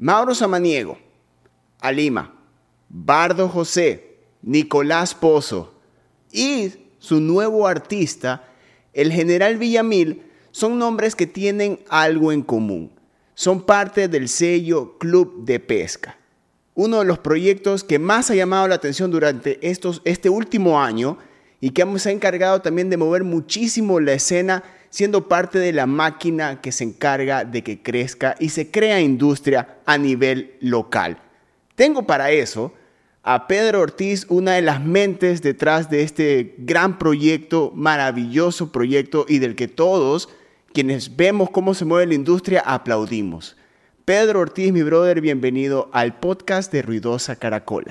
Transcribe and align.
Mauro 0.00 0.32
Samaniego, 0.32 0.96
Alima, 1.80 2.32
Bardo 2.88 3.48
José, 3.48 4.18
Nicolás 4.42 5.12
Pozo 5.12 5.74
y 6.30 6.72
su 7.00 7.20
nuevo 7.20 7.66
artista, 7.66 8.44
el 8.92 9.12
general 9.12 9.56
Villamil, 9.58 10.22
son 10.52 10.78
nombres 10.78 11.16
que 11.16 11.26
tienen 11.26 11.80
algo 11.88 12.30
en 12.30 12.42
común. 12.42 12.92
Son 13.34 13.66
parte 13.66 14.06
del 14.06 14.28
sello 14.28 14.98
Club 14.98 15.44
de 15.44 15.58
Pesca. 15.58 16.16
Uno 16.74 17.00
de 17.00 17.04
los 17.04 17.18
proyectos 17.18 17.82
que 17.82 17.98
más 17.98 18.30
ha 18.30 18.36
llamado 18.36 18.68
la 18.68 18.76
atención 18.76 19.10
durante 19.10 19.58
estos, 19.68 20.00
este 20.04 20.28
último 20.28 20.80
año 20.80 21.18
y 21.60 21.70
que 21.70 21.84
se 21.98 22.10
ha 22.10 22.12
encargado 22.12 22.62
también 22.62 22.88
de 22.88 22.96
mover 22.96 23.24
muchísimo 23.24 23.98
la 23.98 24.12
escena, 24.12 24.62
siendo 24.90 25.28
parte 25.28 25.58
de 25.58 25.72
la 25.72 25.86
máquina 25.86 26.60
que 26.60 26.72
se 26.72 26.84
encarga 26.84 27.44
de 27.44 27.62
que 27.62 27.82
crezca 27.82 28.34
y 28.38 28.50
se 28.50 28.70
crea 28.70 29.00
industria 29.00 29.78
a 29.86 29.98
nivel 29.98 30.56
local. 30.60 31.18
Tengo 31.74 32.06
para 32.06 32.30
eso 32.30 32.72
a 33.22 33.46
Pedro 33.46 33.80
Ortiz, 33.80 34.26
una 34.28 34.52
de 34.52 34.62
las 34.62 34.82
mentes 34.82 35.42
detrás 35.42 35.90
de 35.90 36.02
este 36.02 36.54
gran 36.58 36.98
proyecto, 36.98 37.72
maravilloso 37.74 38.72
proyecto 38.72 39.26
y 39.28 39.38
del 39.38 39.54
que 39.54 39.68
todos 39.68 40.28
quienes 40.72 41.16
vemos 41.16 41.50
cómo 41.50 41.74
se 41.74 41.84
mueve 41.84 42.06
la 42.06 42.14
industria 42.14 42.60
aplaudimos. 42.60 43.56
Pedro 44.04 44.40
Ortiz, 44.40 44.72
mi 44.72 44.82
brother, 44.82 45.20
bienvenido 45.20 45.90
al 45.92 46.18
podcast 46.18 46.72
de 46.72 46.80
Ruidosa 46.80 47.36
Caracola. 47.36 47.90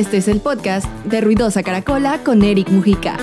Este 0.00 0.16
es 0.16 0.28
el 0.28 0.40
podcast 0.40 0.90
de 1.04 1.20
Ruidosa 1.20 1.62
Caracola 1.62 2.24
con 2.24 2.42
Eric 2.42 2.70
Mujica. 2.70 3.18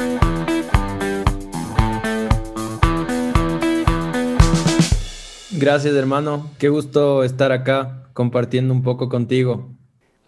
Gracias, 5.53 5.95
hermano. 5.95 6.51
Qué 6.59 6.69
gusto 6.69 7.23
estar 7.23 7.51
acá 7.51 8.11
compartiendo 8.13 8.75
un 8.75 8.83
poco 8.83 9.09
contigo. 9.09 9.75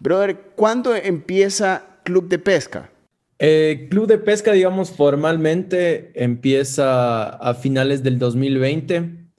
Brother, 0.00 0.40
¿cuándo 0.56 0.96
empieza 0.96 2.00
Club 2.02 2.28
de 2.28 2.40
Pesca? 2.40 2.90
Eh, 3.38 3.86
Club 3.88 4.08
de 4.08 4.18
Pesca, 4.18 4.50
digamos, 4.50 4.90
formalmente 4.90 6.10
empieza 6.20 7.28
a 7.28 7.54
finales 7.54 8.02
del 8.02 8.18
2020, 8.18 9.30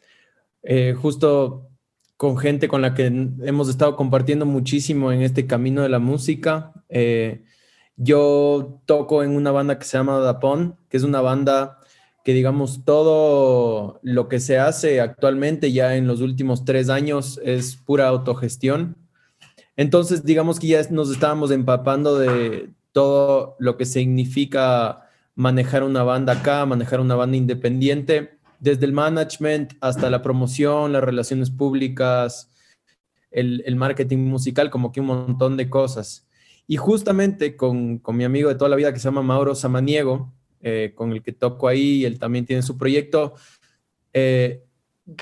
eh, 0.63 0.95
justo 0.97 1.70
con 2.21 2.37
gente 2.37 2.67
con 2.67 2.83
la 2.83 2.93
que 2.93 3.07
hemos 3.07 3.67
estado 3.67 3.95
compartiendo 3.95 4.45
muchísimo 4.45 5.11
en 5.11 5.23
este 5.23 5.47
camino 5.47 5.81
de 5.81 5.89
la 5.89 5.97
música. 5.97 6.71
Eh, 6.87 7.41
yo 7.95 8.79
toco 8.85 9.23
en 9.23 9.31
una 9.31 9.49
banda 9.49 9.79
que 9.79 9.85
se 9.85 9.97
llama 9.97 10.19
Dapón, 10.19 10.77
que 10.87 10.97
es 10.97 11.03
una 11.03 11.21
banda 11.21 11.79
que 12.23 12.35
digamos 12.35 12.85
todo 12.85 13.99
lo 14.03 14.29
que 14.29 14.39
se 14.39 14.59
hace 14.59 15.01
actualmente 15.01 15.71
ya 15.71 15.95
en 15.95 16.05
los 16.05 16.21
últimos 16.21 16.63
tres 16.63 16.89
años 16.89 17.41
es 17.43 17.75
pura 17.75 18.07
autogestión. 18.09 18.97
Entonces 19.75 20.23
digamos 20.23 20.59
que 20.59 20.67
ya 20.67 20.83
nos 20.91 21.09
estábamos 21.09 21.49
empapando 21.49 22.19
de 22.19 22.69
todo 22.91 23.55
lo 23.57 23.77
que 23.77 23.85
significa 23.85 25.09
manejar 25.33 25.81
una 25.81 26.03
banda 26.03 26.33
acá, 26.33 26.67
manejar 26.67 26.99
una 26.99 27.15
banda 27.15 27.35
independiente, 27.35 28.37
desde 28.61 28.85
el 28.85 28.93
management 28.93 29.73
hasta 29.81 30.09
la 30.11 30.21
promoción, 30.21 30.93
las 30.93 31.03
relaciones 31.03 31.49
públicas, 31.49 32.53
el, 33.31 33.75
marketing 33.75 34.19
musical, 34.19 34.69
como 34.69 34.91
que 34.91 35.01
un 35.01 35.07
montón 35.07 35.57
de 35.57 35.67
cosas. 35.67 36.27
Y 36.67 36.77
justamente 36.77 37.57
con, 37.57 37.97
con 37.97 38.15
mi 38.15 38.23
amigo 38.23 38.49
de 38.49 38.55
toda 38.55 38.69
la 38.69 38.75
vida 38.75 38.93
que 38.93 38.99
se 38.99 39.05
llama 39.05 39.23
Mauro 39.23 39.55
Samaniego, 39.55 40.31
eh, 40.61 40.93
con 40.93 41.11
el 41.11 41.23
que 41.23 41.31
toco 41.31 41.67
ahí, 41.67 42.05
él 42.05 42.19
también 42.19 42.45
tiene 42.45 42.61
su 42.61 42.77
proyecto. 42.77 43.33
Eh, 44.13 44.63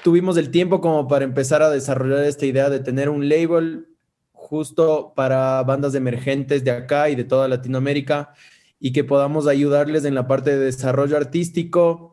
tuvimos 0.03 0.35
el 0.35 0.51
tiempo 0.51 0.81
como 0.81 1.07
para 1.07 1.23
empezar 1.23 1.61
a 1.61 1.69
desarrollar 1.69 2.25
esta 2.25 2.45
idea 2.45 2.69
de 2.69 2.81
tener 2.81 3.09
un 3.09 3.29
label 3.29 3.87
justo 4.33 5.13
para 5.15 5.63
bandas 5.63 5.95
emergentes 5.95 6.65
de 6.65 6.71
acá 6.71 7.09
y 7.09 7.15
de 7.15 7.23
toda 7.23 7.47
Latinoamérica 7.47 8.33
y 8.81 8.91
que 8.91 9.05
podamos 9.05 9.47
ayudarles 9.47 10.03
en 10.03 10.15
la 10.15 10.27
parte 10.27 10.51
de 10.51 10.65
desarrollo 10.65 11.15
artístico 11.15 12.08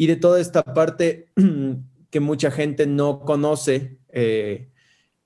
y 0.00 0.06
de 0.06 0.16
toda 0.16 0.40
esta 0.40 0.62
parte 0.62 1.26
que 2.10 2.20
mucha 2.20 2.50
gente 2.50 2.86
no 2.86 3.20
conoce, 3.20 3.98
eh, 4.08 4.70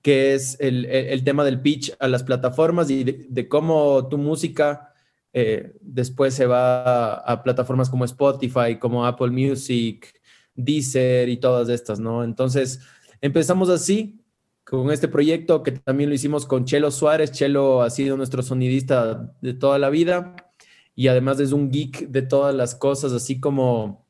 que 0.01 0.33
es 0.33 0.57
el, 0.59 1.23
tema 1.23 1.45
del 1.45 1.61
pitch 1.61 1.95
a 1.97 2.09
las 2.09 2.23
plataformas 2.23 2.89
y 2.89 3.05
de 3.05 3.47
cómo 3.47 4.09
tu 4.09 4.17
música 4.17 4.93
eh, 5.31 5.77
después 5.79 6.33
se 6.33 6.45
va 6.45 7.13
a, 7.13 7.41
plataformas 7.41 7.89
como 7.89 8.03
Spotify, 8.03 8.77
como 8.77 9.05
Apple 9.05 9.29
Music, 9.29 10.13
Deezer 10.55 11.29
y 11.29 11.37
todas 11.37 11.69
estas, 11.69 12.01
¿no? 12.01 12.25
Entonces, 12.25 12.81
empezamos 13.21 13.69
así 13.69 14.19
con 14.65 14.91
este 14.91 15.07
proyecto 15.07 15.63
que 15.63 15.71
también 15.71 16.09
lo 16.09 16.15
hicimos 16.15 16.45
con 16.45 16.65
Chelo 16.65 16.91
Suárez. 16.91 17.31
Chelo 17.31 17.81
ha 17.81 17.89
sido 17.89 18.17
nuestro 18.17 18.43
sonidista 18.43 19.33
de 19.39 19.53
toda 19.53 19.79
la 19.79 19.89
vida 19.89 20.35
y 20.95 21.07
además 21.07 21.39
es 21.39 21.53
un 21.53 21.71
geek 21.71 22.09
de 22.09 22.23
todas 22.23 22.53
las 22.53 22.75
cosas, 22.75 23.13
así 23.13 23.39
como 23.39 24.04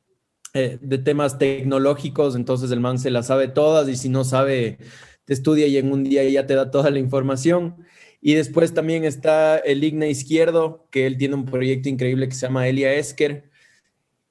eh, 0.56 0.78
de 0.80 0.96
temas 0.96 1.38
tecnológicos. 1.38 2.34
Entonces, 2.34 2.70
el 2.70 2.80
man 2.80 2.98
se 2.98 3.10
las 3.10 3.26
sabe 3.26 3.48
todas 3.48 3.88
y 3.90 3.96
si 3.96 4.08
no 4.08 4.24
sabe, 4.24 4.78
te 5.26 5.34
estudia 5.34 5.66
y 5.66 5.76
en 5.76 5.92
un 5.92 6.04
día 6.04 6.24
ya 6.24 6.46
te 6.46 6.54
da 6.54 6.70
toda 6.70 6.90
la 6.90 6.98
información. 6.98 7.76
Y 8.22 8.34
después 8.34 8.72
también 8.72 9.04
está 9.04 9.58
el 9.58 9.84
Igna 9.84 10.06
Izquierdo, 10.06 10.86
que 10.90 11.06
él 11.06 11.18
tiene 11.18 11.34
un 11.34 11.44
proyecto 11.44 11.90
increíble 11.90 12.26
que 12.28 12.34
se 12.34 12.46
llama 12.46 12.66
Elia 12.68 12.94
Esker. 12.94 13.50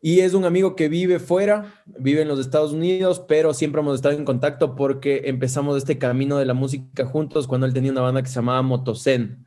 Y 0.01 0.21
es 0.21 0.33
un 0.33 0.45
amigo 0.45 0.75
que 0.75 0.89
vive 0.89 1.19
fuera, 1.19 1.83
vive 1.85 2.23
en 2.23 2.27
los 2.27 2.39
Estados 2.39 2.73
Unidos, 2.73 3.23
pero 3.27 3.53
siempre 3.53 3.81
hemos 3.81 3.95
estado 3.95 4.17
en 4.17 4.25
contacto 4.25 4.75
porque 4.75 5.23
empezamos 5.25 5.77
este 5.77 5.99
camino 5.99 6.37
de 6.37 6.45
la 6.45 6.55
música 6.55 7.05
juntos 7.05 7.47
cuando 7.47 7.67
él 7.67 7.73
tenía 7.73 7.91
una 7.91 8.01
banda 8.01 8.23
que 8.23 8.29
se 8.29 8.35
llamaba 8.35 8.63
Motosen. 8.63 9.45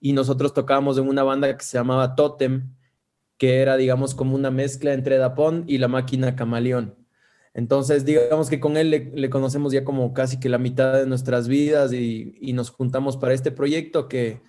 Y 0.00 0.12
nosotros 0.12 0.52
tocábamos 0.52 0.98
en 0.98 1.08
una 1.08 1.22
banda 1.22 1.56
que 1.56 1.64
se 1.64 1.78
llamaba 1.78 2.14
Totem, 2.14 2.74
que 3.38 3.60
era, 3.60 3.76
digamos, 3.76 4.14
como 4.14 4.34
una 4.34 4.50
mezcla 4.50 4.92
entre 4.92 5.18
Dapón 5.18 5.64
y 5.66 5.78
la 5.78 5.88
máquina 5.88 6.36
Camaleón. 6.36 6.94
Entonces, 7.54 8.04
digamos 8.04 8.50
que 8.50 8.60
con 8.60 8.76
él 8.76 9.12
le, 9.14 9.30
conocemos 9.30 9.72
ya 9.72 9.84
como 9.84 10.12
casi 10.12 10.40
que 10.40 10.48
la 10.48 10.58
mitad 10.58 10.94
de 10.94 11.06
nuestras 11.06 11.46
vidas 11.46 11.92
y, 11.92 12.52
nos 12.52 12.70
juntamos 12.70 13.16
para 13.16 13.34
este 13.34 13.52
proyecto 13.52 14.08
que, 14.08 14.40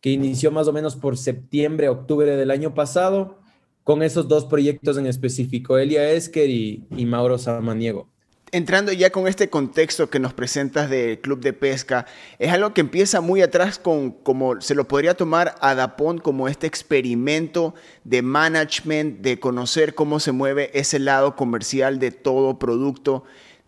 que, 0.00 0.10
inició 0.10 0.50
más 0.50 0.66
o 0.68 0.72
menos 0.72 0.96
por 0.96 1.18
septiembre, 1.18 1.88
octubre 1.88 2.36
del 2.36 2.50
año 2.50 2.74
pasado, 2.74 3.38
con 3.84 4.02
esos 4.02 4.28
dos 4.28 4.46
proyectos 4.46 4.96
en 4.96 5.06
específico, 5.06 5.78
Elia 5.78 6.10
Esker 6.12 6.48
y, 6.48 6.86
y 6.96 7.06
Mauro 7.06 7.38
Samaniego 7.38 8.08
entrando 8.52 8.92
ya 8.92 9.10
con 9.10 9.28
este 9.28 9.48
contexto 9.48 10.10
que 10.10 10.18
nos 10.18 10.34
presentas 10.34 10.90
del 10.90 11.20
club 11.20 11.40
de 11.40 11.52
pesca, 11.52 12.06
es 12.38 12.52
algo 12.52 12.74
que 12.74 12.80
empieza 12.80 13.20
muy 13.20 13.42
atrás 13.42 13.78
con, 13.78 14.10
como 14.10 14.60
se 14.60 14.74
lo 14.74 14.88
podría 14.88 15.14
tomar 15.14 15.54
a 15.60 15.74
Dapón 15.74 16.18
como 16.18 16.48
este 16.48 16.66
experimento 16.66 17.74
de 18.04 18.22
management, 18.22 19.20
de 19.20 19.38
conocer 19.38 19.94
cómo 19.94 20.20
se 20.20 20.32
mueve 20.32 20.70
ese 20.74 20.98
lado 20.98 21.36
comercial 21.36 21.98
de 21.98 22.10
todo 22.10 22.58
producto. 22.58 23.24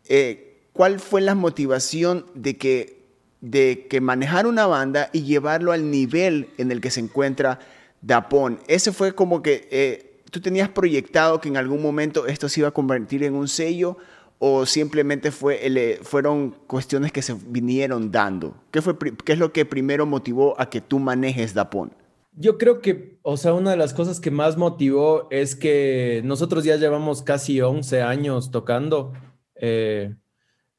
Eh, 0.09 0.60
¿Cuál 0.72 1.00
fue 1.00 1.20
la 1.20 1.34
motivación 1.34 2.26
de 2.34 2.56
que, 2.56 3.04
de 3.41 3.87
que 3.88 4.00
manejar 4.00 4.47
una 4.47 4.66
banda 4.66 5.10
y 5.12 5.22
llevarlo 5.22 5.72
al 5.72 5.91
nivel 5.91 6.49
en 6.59 6.72
el 6.72 6.81
que 6.81 6.91
se 6.91 7.00
encuentra 7.00 7.60
Dapón? 8.00 8.59
Ese 8.66 8.93
fue 8.93 9.14
como 9.14 9.43
que 9.43 9.69
eh, 9.70 10.22
tú 10.31 10.41
tenías 10.41 10.70
proyectado 10.70 11.41
que 11.41 11.49
en 11.49 11.56
algún 11.56 11.82
momento 11.82 12.26
esto 12.26 12.49
se 12.49 12.60
iba 12.60 12.69
a 12.69 12.72
convertir 12.72 13.22
en 13.22 13.34
un 13.34 13.49
sello 13.49 13.99
o 14.44 14.66
simplemente 14.66 15.30
fue, 15.30 15.60
eh, 15.62 16.00
fueron 16.03 16.50
cuestiones 16.66 17.12
que 17.12 17.22
se 17.22 17.36
vinieron 17.47 18.10
dando? 18.10 18.56
¿Qué, 18.72 18.82
fue, 18.82 18.98
¿Qué 18.98 19.34
es 19.34 19.38
lo 19.38 19.53
que 19.53 19.64
primero 19.64 20.04
motivó 20.04 20.60
a 20.60 20.69
que 20.69 20.80
tú 20.80 20.98
manejes 20.98 21.54
Dapón? 21.54 21.92
Yo 22.32 22.58
creo 22.58 22.81
que, 22.81 23.20
o 23.22 23.36
sea, 23.36 23.54
una 23.54 23.70
de 23.70 23.76
las 23.76 23.94
cosas 23.94 24.19
que 24.19 24.32
más 24.32 24.56
motivó 24.56 25.28
es 25.31 25.55
que 25.55 26.22
nosotros 26.25 26.64
ya 26.64 26.75
llevamos 26.75 27.22
casi 27.22 27.61
11 27.61 28.02
años 28.02 28.50
tocando. 28.50 29.12
Eh, 29.55 30.17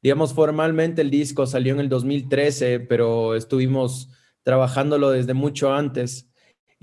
digamos, 0.02 0.34
formalmente 0.34 1.00
el 1.00 1.10
disco 1.10 1.46
salió 1.46 1.72
en 1.72 1.80
el 1.80 1.88
2013, 1.88 2.80
pero 2.80 3.34
estuvimos 3.34 4.10
trabajándolo 4.42 5.10
desde 5.10 5.32
mucho 5.32 5.72
antes. 5.72 6.28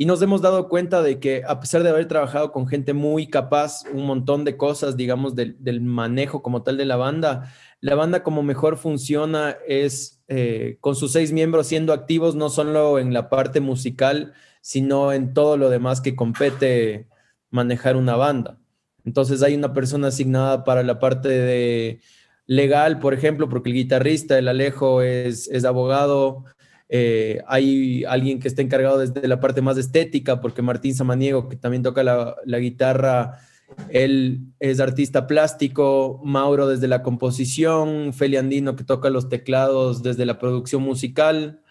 Y 0.02 0.06
nos 0.08 0.20
hemos 0.24 0.42
dado 0.42 0.68
cuenta 0.68 1.04
de 1.04 1.20
que 1.20 1.44
a 1.48 1.60
pesar 1.60 1.84
de 1.84 1.90
haber 1.90 2.08
trabajado 2.08 2.52
con 2.52 2.66
gente 2.66 2.92
muy 2.92 3.28
capaz, 3.28 3.84
un 3.94 4.08
montón 4.08 4.44
de 4.44 4.58
cosas, 4.58 4.98
digamos, 4.98 5.36
del, 5.36 5.82
manejo 5.82 6.42
como 6.42 6.64
tal 6.64 6.78
de 6.78 6.86
la 6.86 6.96
banda, 6.96 7.54
la 7.82 7.94
banda 7.94 8.24
como 8.24 8.42
mejor 8.42 8.78
funciona 8.78 9.58
es 9.68 10.20
eh, 10.28 10.78
con 10.80 10.96
sus 10.96 11.12
seis 11.12 11.32
miembros 11.32 11.68
siendo 11.68 11.94
activos 11.94 12.34
no 12.34 12.50
solo 12.50 12.98
en 12.98 13.14
la 13.14 13.30
parte 13.30 13.60
musical, 13.60 14.34
sino 14.62 15.14
en 15.14 15.36
todo 15.36 15.56
lo 15.56 15.70
demás 15.70 16.02
que 16.02 16.16
compete 16.16 17.08
manejar 17.52 17.96
una 17.96 18.16
banda. 18.16 18.58
Entonces 19.06 19.44
hay 19.44 19.54
una 19.54 19.72
persona 19.72 20.08
asignada 20.08 20.64
para 20.64 20.82
la 20.82 20.98
parte 20.98 21.30
de 21.30 22.02
legal, 22.48 22.98
por 22.98 23.14
ejemplo, 23.14 23.50
porque 23.50 23.70
el 23.70 23.76
guitarrista, 23.76 24.40
el 24.40 24.48
Alejo, 24.48 25.04
es, 25.04 25.48
es 25.50 25.64
abogado, 25.64 26.46
Eh, 26.94 27.42
hay 27.48 28.04
alguien 28.04 28.42
que 28.42 28.50
está 28.50 28.62
encargado 28.62 28.98
desde 28.98 29.26
la 29.26 29.40
parte 29.40 29.62
más 29.62 29.78
estética, 29.78 30.42
porque 30.42 30.62
Martín 30.62 30.94
Samaniego, 30.94 31.48
que 31.48 31.56
también 31.56 31.84
toca 31.84 32.04
la, 32.04 32.60
guitarra, 32.60 33.40
él 33.88 34.42
es 34.60 34.82
artista 34.82 35.26
plástico, 35.26 36.20
Mauro 36.26 36.68
desde 36.68 36.90
la 36.90 37.02
composición, 37.02 38.12
Feli 38.12 38.36
Andino 38.36 38.76
que 38.76 38.84
toca 38.84 39.10
los 39.10 39.30
teclados 39.30 40.04
desde 40.04 40.26
la 40.26 40.38
producción 40.38 40.82
musical, 40.82 41.62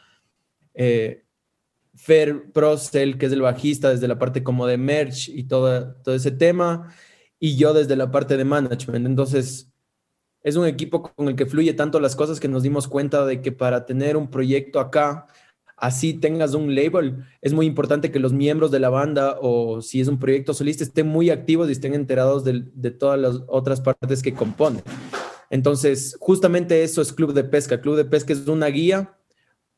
eh, 0.72 1.26
Fer 1.94 2.50
Procel, 2.52 3.18
que 3.18 3.26
es 3.26 3.32
el 3.32 3.42
bajista 3.42 3.90
desde 3.90 4.08
la 4.08 4.18
parte 4.18 4.42
como 4.42 4.66
de 4.66 4.78
merch 4.78 5.28
y 5.28 5.44
todo, 5.44 5.96
todo 5.96 6.14
ese 6.14 6.30
tema, 6.30 6.94
y 7.38 7.56
yo 7.56 7.74
desde 7.74 7.94
la 7.94 8.10
parte 8.10 8.38
de 8.38 8.44
management. 8.46 9.04
Entonces, 9.04 9.69
es 10.42 10.56
un 10.56 10.66
equipo 10.66 11.02
con 11.02 11.28
el 11.28 11.36
que 11.36 11.46
fluye 11.46 11.74
tanto 11.74 12.00
las 12.00 12.16
cosas 12.16 12.40
que 12.40 12.48
nos 12.48 12.62
dimos 12.62 12.88
cuenta 12.88 13.24
de 13.26 13.42
que 13.42 13.52
para 13.52 13.86
tener 13.86 14.16
un 14.16 14.30
proyecto 14.30 14.80
acá, 14.80 15.26
así 15.76 16.14
tengas 16.14 16.54
un 16.54 16.74
label, 16.74 17.24
es 17.40 17.52
muy 17.52 17.66
importante 17.66 18.10
que 18.10 18.18
los 18.18 18.32
miembros 18.32 18.70
de 18.70 18.80
la 18.80 18.90
banda 18.90 19.38
o 19.40 19.82
si 19.82 20.00
es 20.00 20.08
un 20.08 20.18
proyecto 20.18 20.54
solista 20.54 20.84
estén 20.84 21.08
muy 21.08 21.30
activos 21.30 21.68
y 21.68 21.72
estén 21.72 21.94
enterados 21.94 22.44
de, 22.44 22.90
todas 22.90 23.18
las 23.18 23.40
otras 23.48 23.80
partes 23.80 24.22
que 24.22 24.34
componen. 24.34 24.82
Entonces, 25.48 26.16
justamente 26.20 26.84
eso 26.84 27.02
es 27.02 27.12
Club 27.12 27.32
de 27.32 27.44
Pesca. 27.44 27.80
Club 27.80 27.96
de 27.96 28.04
Pesca 28.04 28.32
es 28.32 28.46
una 28.46 28.66
guía 28.66 29.16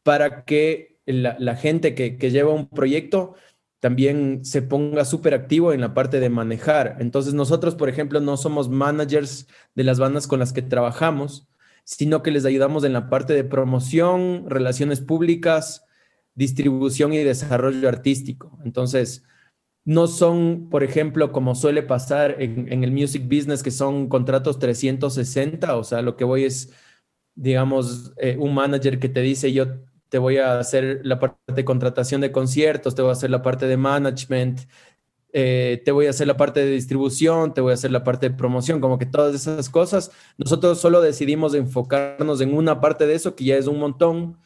para 0.02 0.44
que 0.44 1.00
la, 1.06 1.56
gente 1.56 1.94
que, 1.94 2.30
lleva 2.30 2.52
un 2.52 2.68
proyecto 2.68 3.34
también 3.82 4.44
se 4.44 4.62
ponga 4.62 5.05
súper 5.05 5.34
activo 5.34 5.73
en 5.73 5.81
la 5.81 5.93
parte 5.93 6.20
de 6.20 6.29
manejar. 6.29 6.99
Entonces 7.00 7.34
nosotros, 7.34 7.75
por 7.75 7.88
ejemplo, 7.88 8.20
no 8.20 8.37
somos 8.37 8.69
managers 8.69 9.49
de 9.75 9.82
las 9.82 9.99
bandas 9.99 10.29
con 10.29 10.38
las 10.38 10.52
que 10.52 10.62
trabajamos, 10.62 11.49
sino 11.82 12.23
que 12.23 12.31
les 12.31 12.44
ayudamos 12.44 12.84
en 12.84 12.93
la 12.93 13.11
parte 13.11 13.32
de 13.32 13.43
promoción, 13.43 14.44
relaciones 14.49 15.00
públicas, 15.00 15.84
distribución 16.37 17.12
y 17.12 17.19
desarrollo 17.25 17.88
artístico. 17.88 18.56
Entonces, 18.64 19.25
no 19.84 20.06
son, 20.06 20.69
por 20.70 20.84
ejemplo, 20.84 21.32
como 21.32 21.56
suele 21.56 21.82
pasar 21.82 22.40
en, 22.40 22.84
el 22.84 22.93
music 22.93 23.25
business, 23.25 23.64
que 23.64 23.73
son 23.73 24.08
contratos 24.08 24.61
360, 24.61 25.76
o 25.76 25.82
sea, 25.82 26.02
lo 26.02 26.17
que 26.17 26.23
voy 26.23 26.44
es, 26.44 26.73
digamos, 27.34 28.12
eh, 28.19 28.37
un 28.38 28.55
manager 28.55 29.00
que 29.00 29.08
te 29.08 29.23
dice, 29.23 29.52
yo 29.52 29.67
te 30.12 30.18
voy 30.18 30.36
a 30.36 30.58
hacer 30.58 31.00
la 31.04 31.18
parte 31.18 31.54
de 31.54 31.64
contratación 31.64 32.20
de 32.20 32.32
conciertos, 32.32 32.94
te 32.94 33.00
voy 33.00 33.08
a 33.08 33.12
hacer 33.12 33.30
la 33.30 33.40
parte 33.40 33.66
de 33.66 33.78
management, 33.78 34.60
eh, 35.32 35.80
te 35.86 35.90
voy 35.90 36.04
a 36.04 36.10
hacer 36.10 36.26
la 36.26 36.36
parte 36.36 36.60
de 36.60 36.70
distribución, 36.70 37.54
te 37.54 37.62
voy 37.62 37.70
a 37.70 37.74
hacer 37.74 37.90
la 37.90 38.04
parte 38.04 38.28
de 38.28 38.36
promoción, 38.36 38.82
como 38.82 38.98
que 38.98 39.06
todas 39.06 39.34
esas 39.34 39.70
cosas. 39.70 40.12
Nosotros 40.36 40.78
solo 40.78 41.00
decidimos 41.00 41.54
enfocarnos 41.54 42.42
en 42.42 42.52
una 42.52 42.78
parte 42.78 43.06
de 43.06 43.14
eso, 43.14 43.34
que 43.34 43.44
ya 43.44 43.56
es 43.56 43.66
un 43.66 43.78
montón, 43.78 44.36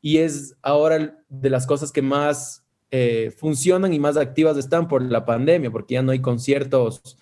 y 0.00 0.18
es 0.18 0.56
ahora 0.62 1.16
de 1.28 1.50
las 1.50 1.64
cosas 1.68 1.92
que 1.92 2.02
más 2.02 2.66
eh, 2.90 3.32
funcionan 3.38 3.94
y 3.94 4.00
más 4.00 4.16
activas 4.16 4.56
están 4.56 4.88
por 4.88 5.00
la 5.00 5.24
pandemia, 5.24 5.70
porque 5.70 5.94
ya 5.94 6.02
no 6.02 6.10
hay 6.10 6.22
conciertos, 6.22 7.18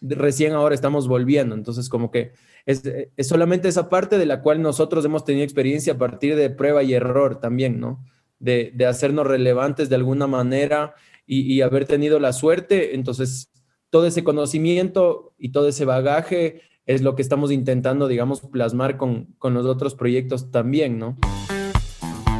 recién 0.00 0.52
ahora 0.52 0.74
estamos 0.74 1.06
volviendo, 1.06 1.54
entonces 1.54 1.88
como 1.88 2.10
que 2.10 2.32
es, 2.66 2.82
solamente 3.26 3.68
esa 3.68 3.88
parte 3.88 4.18
de 4.18 4.26
la 4.26 4.42
cual 4.42 4.60
nosotros 4.60 5.04
hemos 5.04 5.24
tenido 5.24 5.44
experiencia 5.44 5.94
a 5.94 5.98
partir 5.98 6.34
de 6.34 6.50
prueba 6.50 6.82
y 6.82 6.94
error 6.94 7.40
también, 7.40 7.80
¿no? 7.80 8.04
De, 8.40 8.74
hacernos 8.86 9.26
relevantes 9.26 9.88
de 9.88 9.94
alguna 9.94 10.26
manera 10.26 10.94
y, 11.26 11.60
haber 11.62 11.86
tenido 11.86 12.18
la 12.18 12.32
suerte. 12.32 12.94
Entonces, 12.96 13.50
todo 13.90 14.06
ese 14.06 14.24
conocimiento 14.24 15.34
y 15.38 15.52
todo 15.52 15.68
ese 15.68 15.84
bagaje 15.84 16.62
es 16.86 17.02
lo 17.02 17.14
que 17.14 17.22
estamos 17.22 17.52
intentando, 17.52 18.08
digamos, 18.08 18.40
plasmar 18.40 18.96
con, 18.96 19.34
con 19.38 19.54
los 19.54 19.64
otros 19.64 19.94
proyectos 19.94 20.50
también, 20.50 20.98
¿no? 20.98 21.16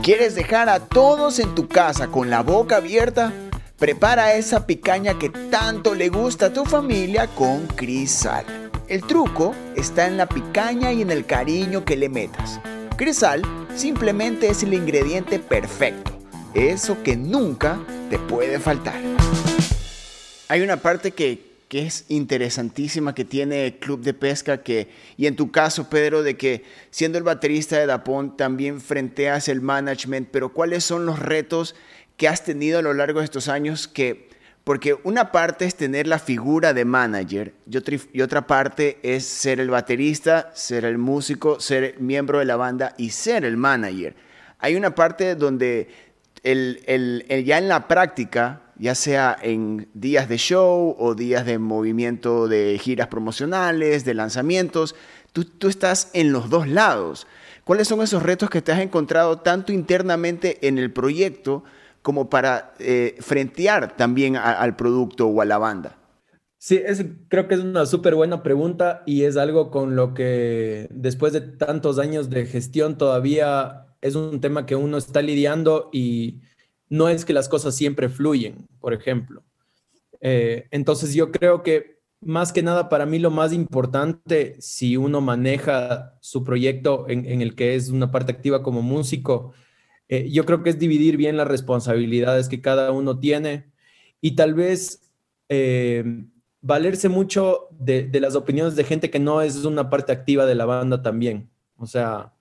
¿Quieres 0.03 0.35
dejar 0.35 0.69
a 0.69 0.81
todos 0.81 1.39
en 1.39 1.55
tu 1.55 1.67
casa 1.67 2.09
con 2.09 2.31
la 2.31 2.43
boca 2.43 2.77
abierta? 2.77 3.33
Prepara 3.79 4.35
esa 4.35 4.67
picaña 4.67 5.19
que 5.19 5.31
tanto 5.31 5.95
le 5.95 6.09
gusta 6.09 6.47
a 6.47 6.53
tu 6.53 6.65
familia 6.65 7.27
con 7.27 7.67
Crisal. 7.67 8.66
El 8.89 9.03
truco 9.03 9.53
está 9.75 10.07
en 10.07 10.17
la 10.17 10.29
picaña 10.29 10.93
y 10.93 11.03
en 11.03 11.11
el 11.11 11.27
cariño 11.27 11.85
que 11.85 11.97
le 11.97 12.09
metas. 12.09 12.61
Crisal 12.97 13.43
simplemente 13.75 14.49
es 14.49 14.63
el 14.63 14.75
ingrediente 14.75 15.41
perfecto, 15.41 16.17
eso 16.55 17.03
que 17.03 17.17
nunca 17.17 17.81
te 18.11 18.21
puede 18.21 18.61
faltar. 18.61 19.01
Hay 20.47 20.61
una 20.63 20.77
parte 20.77 21.11
que, 21.11 21.57
es 21.69 22.05
interesantísima 22.09 23.15
que 23.15 23.27
tiene 23.27 23.77
Club 23.79 24.01
de 24.03 24.15
Pesca 24.15 24.63
que, 24.63 24.89
y 25.19 25.27
en 25.27 25.37
tu 25.37 25.51
caso 25.51 25.91
Pedro, 25.91 26.23
de 26.23 26.37
que 26.37 26.65
siendo 26.91 27.19
el 27.19 27.25
baterista 27.25 27.77
de 27.77 27.87
Dapón 27.87 28.37
también 28.37 28.81
frenteas 28.81 29.49
el 29.49 29.61
management, 29.61 30.29
pero 30.31 30.55
¿cuáles 30.55 30.85
son 30.85 31.05
los 31.05 31.19
retos 31.19 31.75
que 32.17 32.29
has 32.29 32.45
tenido 32.45 32.79
a 32.79 32.83
lo 32.83 32.95
largo 32.95 33.19
de 33.19 33.27
estos 33.27 33.49
años 33.49 33.89
que 33.89 34.31
porque 34.67 34.99
una 35.05 35.31
parte 35.31 35.65
es 35.65 35.77
tener 35.77 36.09
la 36.09 36.19
figura 36.19 36.75
de 36.75 36.85
manager 36.85 37.55
y 38.13 38.21
otra, 38.21 38.49
parte 38.49 38.99
es 39.05 39.25
ser 39.25 39.61
el 39.61 39.71
baterista, 39.71 40.51
ser 40.57 40.85
el 40.85 40.99
músico, 40.99 41.61
ser 41.61 42.01
miembro 42.01 42.41
de 42.41 42.47
la 42.47 42.57
banda 42.57 42.93
y 42.99 43.11
ser 43.11 43.45
el 43.45 43.57
manager. 43.57 44.17
Hay 44.59 44.75
una 44.75 44.93
parte 44.93 45.37
donde 45.37 45.87
ya 46.43 47.59
en 47.59 47.69
la 47.69 47.87
práctica, 47.87 48.63
ya 48.77 48.97
sea 48.97 49.37
en 49.41 49.89
días 49.95 50.29
de 50.29 50.37
show 50.37 50.97
o 50.99 51.15
días 51.15 51.47
de 51.47 51.61
movimiento 51.61 52.49
de 52.49 52.77
giras 52.83 53.07
promocionales, 53.07 54.05
de 54.05 54.15
lanzamientos, 54.15 54.97
tú, 55.33 55.45
tú 55.45 55.69
estás 55.69 56.11
en 56.13 56.33
los 56.33 56.51
dos 56.51 56.67
lados. 56.67 57.29
¿Cuáles 57.63 57.87
son 57.87 58.03
esos 58.03 58.25
retos 58.25 58.51
que 58.51 58.63
te 58.63 58.73
has 58.73 58.81
encontrado 58.81 59.39
tanto 59.39 59.73
internamente 59.73 60.59
en 60.67 60.79
el 60.79 60.93
proyecto 60.93 61.63
como 62.07 62.31
para 62.31 62.73
eh, 62.79 63.17
frentear 63.19 63.97
también 63.97 64.37
al 64.37 64.77
producto 64.77 65.27
o 65.27 65.41
a 65.41 65.45
la 65.45 65.59
banda? 65.59 65.99
Sí, 66.57 66.81
creo 67.27 67.49
que 67.49 67.57
es 67.57 67.61
una 67.63 67.85
súper 67.85 68.15
buena 68.15 68.45
pregunta 68.45 69.03
y 69.07 69.25
es 69.25 69.37
algo 69.37 69.73
con 69.73 69.97
lo 69.97 70.15
que 70.15 70.87
después 70.93 71.33
de 71.33 71.41
tantos 71.41 71.99
años 71.99 72.31
de 72.31 72.47
gestión 72.47 72.97
todavía 72.97 73.89
es 74.03 74.15
un 74.15 74.41
tema 74.41 74.67
que 74.67 74.77
uno 74.77 74.99
está 74.99 75.21
lidiando 75.21 75.91
y 75.93 76.43
no 76.89 77.09
es 77.09 77.25
que 77.25 77.33
las 77.33 77.49
cosas 77.49 77.75
siempre 77.75 78.09
fluyen, 78.09 78.69
por 78.79 78.95
ejemplo. 78.95 79.43
Eh, 80.21 80.69
entonces 80.71 81.13
yo 81.13 81.33
creo 81.33 81.65
que 81.65 81.99
más 82.21 82.53
que 82.53 82.63
nada 82.63 82.89
para 82.89 83.05
mí 83.05 83.19
lo 83.19 83.33
más 83.33 83.53
importante 83.53 84.55
si 84.61 84.97
uno 84.97 85.21
maneja 85.21 86.17
su 86.21 86.45
proyecto 86.45 87.07
en 87.09 87.43
el 87.43 87.57
que 87.57 87.75
es 87.75 87.89
una 87.89 88.13
parte 88.13 88.31
activa 88.31 88.63
como 88.63 88.81
músico, 88.81 89.55
eh, 90.09 90.31
yo 90.31 90.45
creo 90.45 90.63
que 90.63 90.71
es 90.71 90.79
dividir 90.79 91.17
bien 91.17 91.37
las 91.37 91.49
responsabilidades 91.49 92.49
que 92.49 92.61
cada 92.61 92.93
uno 92.93 93.19
tiene 93.19 93.71
y 94.21 94.37
tal 94.37 94.55
vez 94.55 95.11
eh, 95.49 96.25
valerse 96.61 97.09
mucho 97.09 97.69
de, 97.71 98.09
las 98.21 98.35
opiniones 98.35 98.77
de 98.77 98.85
gente 98.85 99.11
que 99.11 99.19
no 99.19 99.43
es 99.43 99.65
una 99.65 99.91
parte 99.91 100.13
activa 100.13 100.47
de 100.47 100.55
la 100.55 100.65
banda 100.65 101.03
también. 101.03 101.51
O 101.77 101.87
sea, 101.87 102.33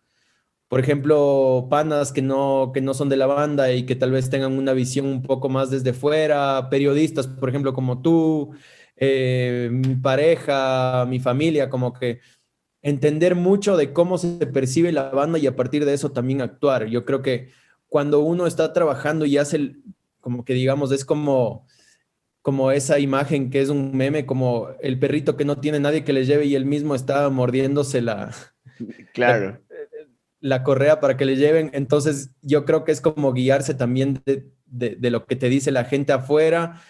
por 0.67 0.79
ejemplo, 0.79 1.67
panas 1.69 2.11
que 2.11 2.21
no, 2.21 2.71
que 2.73 2.81
no 2.81 2.93
son 2.93 3.09
de 3.09 3.17
la 3.17 3.27
banda 3.27 3.71
y 3.71 3.85
que 3.85 3.95
tal 3.95 4.11
vez 4.11 4.29
tengan 4.29 4.53
una 4.57 4.73
visión 4.73 5.05
un 5.05 5.21
poco 5.21 5.49
más 5.49 5.69
desde 5.69 5.93
fuera, 5.93 6.69
periodistas, 6.69 7.27
por 7.27 7.49
ejemplo, 7.49 7.73
como 7.73 8.01
tú, 8.01 8.51
eh, 8.95 9.69
mi 9.71 9.95
pareja, 9.95 11.05
mi 11.07 11.19
familia, 11.19 11.69
como 11.69 11.93
que 11.93 12.19
entender 12.85 13.33
mucho 13.33 13.77
de 13.77 13.93
cómo 13.93 14.19
se 14.19 14.45
percibe 14.45 14.91
la 14.91 15.09
banda 15.09 15.39
y 15.39 15.47
a 15.47 15.55
partir 15.55 15.85
de 15.85 15.95
eso 15.95 16.11
también 16.11 16.43
actuar. 16.43 16.85
Yo 16.85 17.03
creo 17.03 17.23
que 17.23 17.49
cuando 17.87 18.19
uno 18.19 18.45
está 18.45 18.73
trabajando 18.73 19.25
y 19.25 19.39
hace, 19.39 19.55
el, 19.55 19.83
como 20.21 20.45
que 20.45 20.53
digamos, 20.53 20.91
es 20.91 21.03
como, 21.03 21.65
como 22.43 22.71
esa 22.71 22.99
imagen 22.99 23.49
que 23.49 23.61
es 23.61 23.69
un 23.69 23.97
meme, 23.97 24.27
como 24.27 24.69
el 24.81 24.99
perrito 24.99 25.35
que 25.35 25.45
no 25.45 25.59
tiene 25.59 25.79
nadie 25.79 26.03
que 26.03 26.13
le 26.13 26.25
lleve 26.25 26.45
y 26.45 26.53
él 26.53 26.65
mismo 26.65 26.93
está 26.93 27.27
mordiéndose 27.31 28.03
la, 28.03 28.31
claro. 29.15 29.59
la, 30.39 30.61
correa 30.61 30.99
para 30.99 31.17
que 31.17 31.25
le 31.25 31.37
lleven. 31.37 31.71
Entonces 31.73 32.35
yo 32.43 32.65
creo 32.65 32.83
que 32.83 32.91
es 32.91 33.01
como 33.01 33.33
guiarse 33.33 33.73
también 33.73 34.21
de, 34.27 34.45
de 34.67 35.09
lo 35.09 35.25
que 35.25 35.35
te 35.35 35.49
dice 35.49 35.71
la 35.71 35.85
gente 35.85 36.13
afuera 36.13 36.83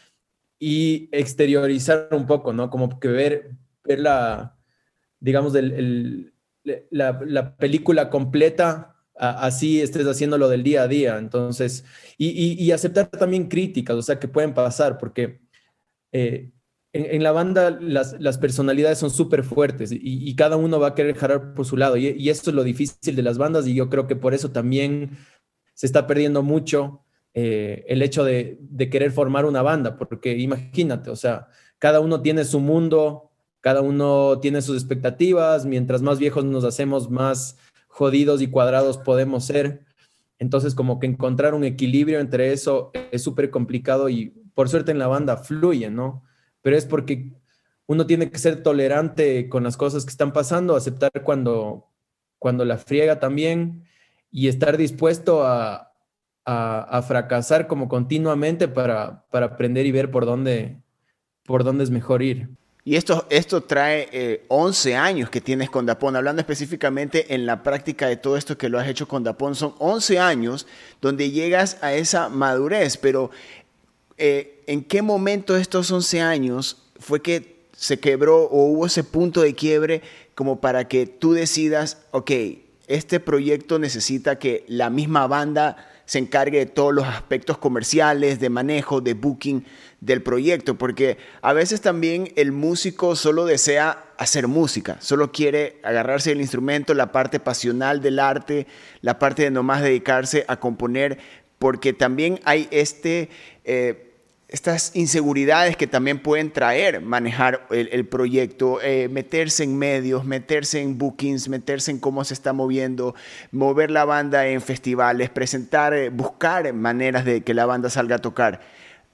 y 0.60 1.08
exteriorizar 1.14 2.10
un 2.12 2.26
poco, 2.26 2.52
¿no? 2.52 2.70
Como 2.70 3.00
que 3.00 3.08
ver, 3.08 3.52
ver 3.86 4.00
la, 4.02 4.55
digamos, 5.20 5.54
la, 6.64 7.58
película 7.58 8.10
completa, 8.10 8.96
así 9.16 9.82
estés 9.82 10.08
haciendo 10.08 10.38
lo 10.38 10.50
del 10.50 10.64
día 10.64 10.84
a 10.84 10.88
día. 10.88 11.18
Entonces, 11.18 11.86
y, 12.18 12.72
aceptar 12.72 13.08
también 13.08 13.48
críticas, 13.48 13.96
o 13.96 14.02
sea, 14.02 14.20
que 14.20 14.28
pueden 14.28 14.54
pasar, 14.54 14.98
porque 14.98 15.42
eh, 16.12 16.52
en, 16.94 17.24
la 17.24 17.32
banda 17.32 17.78
las, 17.80 18.38
personalidades 18.38 18.98
son 19.00 19.12
súper 19.12 19.44
fuertes 19.44 19.92
y, 19.92 20.36
cada 20.36 20.58
uno 20.58 20.80
va 20.80 20.90
a 20.90 20.96
querer 20.96 21.16
jalar 21.16 21.54
por 21.54 21.66
su 21.66 21.78
lado. 21.78 21.98
Y, 21.98 22.10
y 22.10 22.30
esto 22.30 22.50
es 22.50 22.56
lo 22.56 22.64
difícil 22.64 23.16
de 23.16 23.24
las 23.24 23.38
bandas 23.38 23.68
y 23.68 23.76
yo 23.76 23.90
creo 23.90 24.08
que 24.08 24.16
por 24.16 24.34
eso 24.34 24.52
también 24.52 25.18
se 25.74 25.86
está 25.86 26.08
perdiendo 26.08 26.42
mucho 26.42 27.06
eh, 27.38 27.84
el 27.90 28.02
hecho 28.02 28.24
de, 28.24 28.58
querer 28.90 29.12
formar 29.12 29.46
una 29.46 29.62
banda, 29.62 29.98
porque 29.98 30.38
imagínate, 30.38 31.10
o 31.10 31.18
sea, 31.18 31.50
cada 31.78 32.00
uno 32.00 32.22
tiene 32.22 32.46
su 32.46 32.62
mundo, 32.62 33.30
cada 33.66 33.82
uno 33.82 34.38
tiene 34.42 34.62
sus 34.62 34.78
expectativas, 34.78 35.66
mientras 35.66 36.04
más 36.04 36.20
viejos 36.20 36.46
nos 36.46 36.64
hacemos, 36.66 37.10
más 37.10 37.58
jodidos 37.88 38.44
y 38.44 38.48
cuadrados 38.48 39.00
podemos 39.00 39.44
ser. 39.44 39.84
Entonces, 40.38 40.76
como 40.76 41.00
que 41.00 41.08
encontrar 41.08 41.56
un 41.56 41.64
equilibrio 41.64 42.20
entre 42.20 42.54
eso 42.54 42.92
es 43.12 43.24
súper 43.24 43.50
complicado 43.50 44.08
y 44.08 44.28
por 44.54 44.70
suerte 44.70 44.92
en 44.92 45.00
la 45.00 45.08
banda 45.08 45.38
fluye, 45.38 45.90
¿no? 45.90 46.22
Pero 46.62 46.78
es 46.78 46.86
porque 46.86 47.32
uno 47.88 48.06
tiene 48.06 48.30
que 48.30 48.38
ser 48.38 48.62
tolerante 48.62 49.50
con 49.50 49.64
las 49.64 49.78
cosas 49.78 50.06
que 50.06 50.12
están 50.12 50.32
pasando, 50.32 50.76
aceptar 50.76 51.24
cuando, 51.24 51.88
cuando 52.38 52.66
la 52.66 52.78
friega 52.78 53.20
también 53.20 53.84
y 54.30 54.48
estar 54.48 54.78
dispuesto 54.78 55.44
a, 55.44 55.92
a, 56.46 57.02
fracasar 57.02 57.66
como 57.66 57.90
continuamente 57.90 58.68
para, 58.68 59.26
para, 59.32 59.48
aprender 59.48 59.88
y 59.88 59.92
ver 59.92 60.12
por 60.12 60.28
dónde, 60.28 60.84
por 61.46 61.64
dónde 61.64 61.84
es 61.84 61.90
mejor 61.90 62.22
ir. 62.22 62.52
Y 62.88 62.98
esto, 62.98 63.26
esto 63.32 63.62
trae 63.64 64.46
11 64.48 64.92
eh, 64.92 64.96
años 64.96 65.32
que 65.32 65.42
tienes 65.42 65.72
con 65.72 65.88
Dapón, 65.88 66.16
hablando 66.16 66.40
específicamente 66.40 67.34
en 67.34 67.48
la 67.48 67.64
práctica 67.64 68.08
de 68.08 68.16
todo 68.16 68.38
esto 68.38 68.60
que 68.60 68.70
lo 68.70 68.78
has 68.78 68.88
hecho 68.88 69.08
con 69.08 69.24
Dapón, 69.24 69.56
son 69.56 69.74
11 69.80 70.20
años 70.20 70.68
donde 71.02 71.32
llegas 71.32 71.80
a 71.82 71.96
esa 71.96 72.30
madurez, 72.30 72.98
pero 72.98 73.32
eh, 74.20 74.62
¿en 74.68 74.84
qué 74.84 75.02
momento 75.02 75.58
estos 75.58 75.90
11 75.90 76.22
años 76.22 76.78
fue 77.00 77.24
que 77.24 77.56
se 77.76 78.00
quebró 78.00 78.44
o 78.44 78.66
hubo 78.66 78.86
ese 78.86 79.04
punto 79.04 79.42
de 79.42 79.56
quiebre 79.56 80.04
como 80.36 80.62
para 80.62 80.88
que 80.88 81.08
tú 81.08 81.34
decidas, 81.34 81.98
ok, 82.12 82.32
este 82.86 83.20
proyecto 83.20 83.80
necesita 83.80 84.38
que 84.38 84.64
la 84.68 84.92
misma 84.92 85.26
banda 85.26 85.92
se 86.06 86.20
encargue 86.20 86.60
de 86.60 86.66
todos 86.66 86.94
los 86.94 87.06
aspectos 87.06 87.58
comerciales, 87.58 88.40
de 88.40 88.50
manejo, 88.50 89.02
de 89.02 89.14
booking 89.14 89.66
del 90.02 90.22
proyecto, 90.22 90.76
porque 90.78 91.18
a 91.42 91.54
veces 91.54 91.82
también 91.82 92.32
el 92.36 92.52
músico 92.52 93.16
solo 93.16 93.46
desea 93.46 94.04
hacer 94.18 94.48
música, 94.48 94.98
solo 95.02 95.32
quiere 95.32 95.80
agarrarse 95.84 96.30
del 96.30 96.42
instrumento, 96.42 96.94
la 96.94 97.12
parte 97.12 97.40
pasional 97.40 98.02
del 98.02 98.20
arte, 98.20 98.68
la 99.02 99.20
parte 99.20 99.44
de 99.44 99.52
nomás 99.52 99.82
dedicarse 99.82 100.46
a 100.48 100.60
componer, 100.60 101.18
porque 101.60 101.94
también 101.94 102.40
hay 102.46 102.68
este... 102.72 103.30
Eh, 103.64 104.02
estas 104.48 104.96
inseguridades 104.96 105.76
que 105.76 105.88
también 105.88 106.20
pueden 106.20 106.52
traer 106.52 107.02
manejar 107.02 107.66
el, 107.72 108.06
proyecto, 108.06 108.80
eh, 108.82 109.10
meterse 109.10 109.64
en 109.64 109.78
medios, 109.78 110.24
meterse 110.24 110.82
en 110.82 110.98
bookings, 110.98 111.50
meterse 111.50 111.92
en 111.92 112.00
cómo 112.00 112.24
se 112.24 112.36
está 112.36 112.54
moviendo, 112.54 113.16
mover 113.52 113.90
la 113.90 114.06
banda 114.06 114.48
en 114.48 114.62
festivales, 114.62 115.30
presentar, 115.30 115.94
eh, 115.94 116.10
buscar 116.10 116.72
maneras 116.74 117.26
de 117.26 117.42
que 117.42 117.54
la 117.54 117.66
banda 117.66 117.90
salga 117.90 118.18
a 118.18 118.20
tocar. 118.20 118.62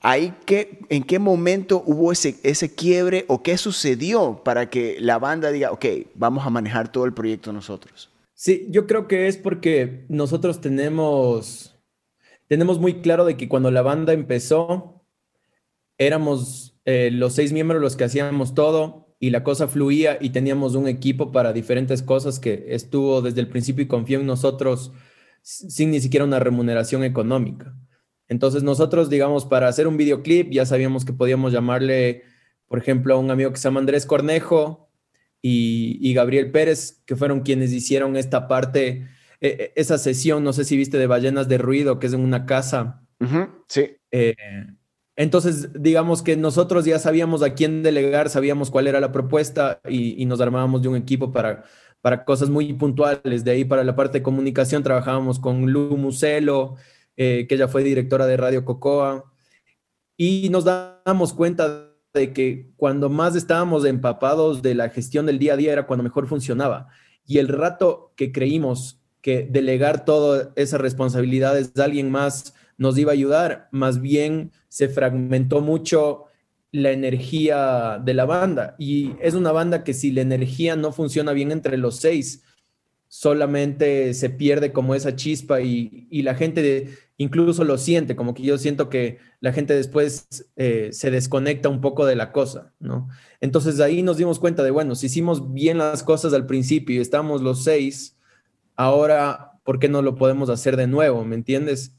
¿Hay 0.01 0.33
que, 0.45 0.79
¿En 0.89 1.03
qué 1.03 1.19
momento 1.19 1.83
hubo 1.85 2.11
ese, 2.11 2.35
ese 2.43 2.73
quiebre 2.73 3.23
o 3.27 3.43
qué 3.43 3.57
sucedió 3.57 4.41
para 4.43 4.69
que 4.69 4.97
la 4.99 5.19
banda 5.19 5.51
diga, 5.51 5.71
ok, 5.71 5.85
vamos 6.15 6.45
a 6.45 6.49
manejar 6.49 6.91
todo 6.91 7.05
el 7.05 7.13
proyecto 7.13 7.53
nosotros? 7.53 8.09
Sí, 8.33 8.65
yo 8.69 8.87
creo 8.87 9.07
que 9.07 9.27
es 9.27 9.37
porque 9.37 10.05
nosotros 10.09 10.59
tenemos, 10.59 11.79
tenemos 12.47 12.79
muy 12.79 13.01
claro 13.01 13.23
de 13.25 13.37
que 13.37 13.47
cuando 13.47 13.69
la 13.69 13.83
banda 13.83 14.13
empezó, 14.13 15.00
éramos 16.01 16.75
eh, 16.85 17.11
los 17.11 17.33
seis 17.33 17.53
miembros 17.53 17.79
los 17.79 17.95
que 17.95 18.05
hacíamos 18.05 18.55
todo 18.55 19.15
y 19.19 19.29
la 19.29 19.43
cosa 19.43 19.67
fluía 19.67 20.17
y 20.19 20.31
teníamos 20.31 20.73
un 20.73 20.87
equipo 20.87 21.31
para 21.31 21.53
diferentes 21.53 22.01
cosas 22.01 22.39
que 22.39 22.65
estuvo 22.69 23.21
desde 23.21 23.39
el 23.39 23.47
principio 23.47 23.83
y 23.83 23.87
confió 23.87 24.19
en 24.19 24.25
nosotros 24.25 24.91
sin 25.43 25.91
ni 25.91 26.01
siquiera 26.01 26.25
una 26.25 26.39
remuneración 26.39 27.03
económica. 27.03 27.75
Entonces 28.27 28.63
nosotros, 28.63 29.11
digamos, 29.11 29.45
para 29.45 29.67
hacer 29.67 29.87
un 29.87 29.95
videoclip 29.95 30.49
ya 30.51 30.65
sabíamos 30.65 31.05
que 31.05 31.13
podíamos 31.13 31.53
llamarle, 31.53 32.23
por 32.67 32.79
ejemplo, 32.79 33.13
a 33.13 33.19
un 33.19 33.29
amigo 33.29 33.51
que 33.51 33.57
se 33.57 33.65
llama 33.65 33.79
Andrés 33.79 34.07
Cornejo 34.07 34.89
y, 35.39 36.13
Gabriel 36.15 36.51
Pérez, 36.51 37.03
que 37.05 37.15
fueron 37.15 37.41
quienes 37.41 37.73
hicieron 37.73 38.17
esta 38.17 38.47
parte, 38.47 39.07
e, 39.39 39.47
e, 39.47 39.73
esa 39.75 39.99
sesión, 39.99 40.43
no 40.43 40.53
sé 40.53 40.65
si 40.65 40.77
viste, 40.77 40.97
de 40.97 41.07
Ballenas 41.07 41.47
de 41.47 41.59
Ruido, 41.59 41.99
que 41.99 42.07
es 42.07 42.13
en 42.13 42.21
una 42.21 42.47
casa. 42.47 43.03
sí. 43.67 43.97
Eh, 44.11 44.35
entonces, 45.15 45.69
digamos 45.73 46.21
que 46.21 46.37
nosotros 46.37 46.85
ya 46.85 46.97
sabíamos 46.97 47.43
a 47.43 47.53
quién 47.53 47.83
delegar, 47.83 48.29
sabíamos 48.29 48.71
cuál 48.71 48.87
era 48.87 48.99
la 48.99 49.11
propuesta 49.11 49.81
y, 49.87 50.25
nos 50.25 50.39
armábamos 50.39 50.81
de 50.81 50.87
un 50.87 50.95
equipo 50.95 51.31
para, 51.31 51.63
para 52.01 52.23
cosas 52.23 52.49
muy 52.49 52.73
puntuales. 52.73 53.43
De 53.43 53.51
ahí 53.51 53.65
para 53.65 53.83
la 53.83 53.95
parte 53.95 54.19
de 54.19 54.23
comunicación 54.23 54.83
trabajábamos 54.83 55.39
con 55.39 55.71
Lu 55.71 55.97
Muselo, 55.97 56.75
eh, 57.17 57.45
que 57.47 57.55
ella 57.55 57.67
fue 57.67 57.83
directora 57.83 58.25
de 58.25 58.37
Radio 58.37 58.63
Cocoa, 58.63 59.31
y 60.17 60.49
nos 60.49 60.65
damos 60.65 61.33
cuenta 61.33 61.89
de 62.13 62.33
que 62.33 62.71
cuando 62.77 63.09
más 63.09 63.35
estábamos 63.35 63.85
empapados 63.85 64.61
de 64.61 64.75
la 64.75 64.89
gestión 64.89 65.25
del 65.25 65.39
día 65.39 65.53
a 65.53 65.57
día 65.57 65.73
era 65.73 65.87
cuando 65.87 66.03
mejor 66.03 66.27
funcionaba. 66.27 66.87
Y 67.25 67.37
el 67.39 67.47
rato 67.47 68.13
que 68.15 68.31
creímos 68.31 69.01
que 69.21 69.47
delegar 69.49 70.05
todas 70.05 70.49
esas 70.55 70.81
responsabilidades 70.81 71.73
a 71.77 71.83
alguien 71.83 72.11
más 72.11 72.53
nos 72.77 72.97
iba 72.97 73.11
a 73.11 73.13
ayudar, 73.13 73.69
más 73.71 74.01
bien 74.01 74.51
se 74.71 74.87
fragmentó 74.87 75.59
mucho 75.59 76.27
la 76.71 76.91
energía 76.91 78.01
de 78.01 78.13
la 78.13 78.23
banda. 78.23 78.77
Y 78.79 79.11
es 79.19 79.33
una 79.33 79.51
banda 79.51 79.83
que 79.83 79.93
si 79.93 80.11
la 80.11 80.21
energía 80.21 80.77
no 80.77 80.93
funciona 80.93 81.33
bien 81.33 81.51
entre 81.51 81.77
los 81.77 81.97
seis, 81.97 82.45
solamente 83.09 84.13
se 84.13 84.29
pierde 84.29 84.71
como 84.71 84.95
esa 84.95 85.13
chispa 85.17 85.59
y, 85.59 86.07
la 86.23 86.35
gente 86.35 86.87
incluso 87.17 87.65
lo 87.65 87.77
siente, 87.77 88.15
como 88.15 88.33
que 88.33 88.43
yo 88.43 88.57
siento 88.57 88.87
que 88.87 89.17
la 89.41 89.51
gente 89.51 89.73
después 89.73 90.49
eh, 90.55 90.91
se 90.93 91.11
desconecta 91.11 91.67
un 91.67 91.81
poco 91.81 92.05
de 92.05 92.15
la 92.15 92.31
cosa, 92.31 92.71
¿no? 92.79 93.09
Entonces 93.41 93.81
ahí 93.81 94.03
nos 94.03 94.15
dimos 94.15 94.39
cuenta 94.39 94.63
de, 94.63 94.71
bueno, 94.71 94.95
si 94.95 95.07
hicimos 95.07 95.53
bien 95.53 95.79
las 95.79 96.01
cosas 96.01 96.31
al 96.31 96.45
principio 96.45 96.95
y 96.95 96.99
estamos 96.99 97.41
los 97.41 97.65
seis, 97.65 98.17
ahora, 98.77 99.59
¿por 99.65 99.79
qué 99.79 99.89
no 99.89 100.01
lo 100.01 100.15
podemos 100.15 100.49
hacer 100.49 100.77
de 100.77 100.87
nuevo? 100.87 101.25
¿Me 101.25 101.35
entiendes? 101.35 101.93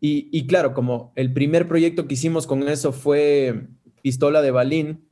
Y, 0.00 0.46
claro, 0.46 0.74
como 0.74 1.12
el 1.16 1.32
primer 1.32 1.66
proyecto 1.66 2.06
que 2.06 2.14
hicimos 2.14 2.46
con 2.46 2.68
eso 2.68 2.92
fue 2.92 3.68
Pistola 4.02 4.42
de 4.42 4.50
Balín, 4.50 5.08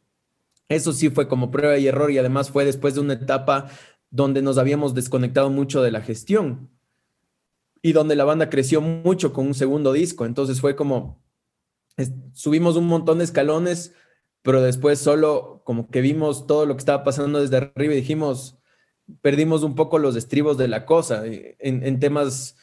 eso 0.69 0.93
sí 0.93 1.11
fue 1.11 1.27
como 1.27 1.51
prueba 1.51 1.79
y 1.79 1.87
error 1.87 2.11
y 2.11 2.19
además 2.19 2.51
fue 2.51 2.65
después 2.65 2.95
de 2.95 3.01
una 3.01 3.15
etapa 3.15 3.69
donde 4.11 4.43
nos 4.43 4.59
habíamos 4.59 4.95
desconectado 4.95 5.51
mucho 5.51 5.83
de 5.83 5.91
la 5.91 6.01
gestión 6.01 6.71
y 7.83 7.93
donde 7.93 8.17
la 8.17 8.25
banda 8.25 8.51
creció 8.51 8.81
mucho 8.81 9.33
con 9.33 9.47
un 9.47 9.55
segundo 9.55 9.93
disco. 9.93 10.27
Entonces 10.27 10.61
fue 10.61 10.77
como, 10.77 11.23
subimos 12.33 12.77
un 12.77 12.87
montón 12.87 13.19
de 13.19 13.25
escalones, 13.25 13.95
pero 14.43 14.63
después 14.63 14.99
solo 14.99 15.63
como 15.65 15.89
que 15.89 16.01
vimos 16.01 16.47
todo 16.47 16.67
lo 16.67 16.75
que 16.77 16.81
estaba 16.81 17.05
pasando 17.05 17.41
desde 17.41 17.57
arriba 17.57 17.95
y 17.95 17.97
dijimos, 17.97 18.59
perdimos 19.23 19.63
un 19.63 19.75
poco 19.75 19.99
los 19.99 20.15
estribos 20.17 20.57
de 20.57 20.69
la 20.69 20.87
cosa 20.87 21.25
en, 21.27 21.57
en 21.59 22.01
temas 22.01 22.57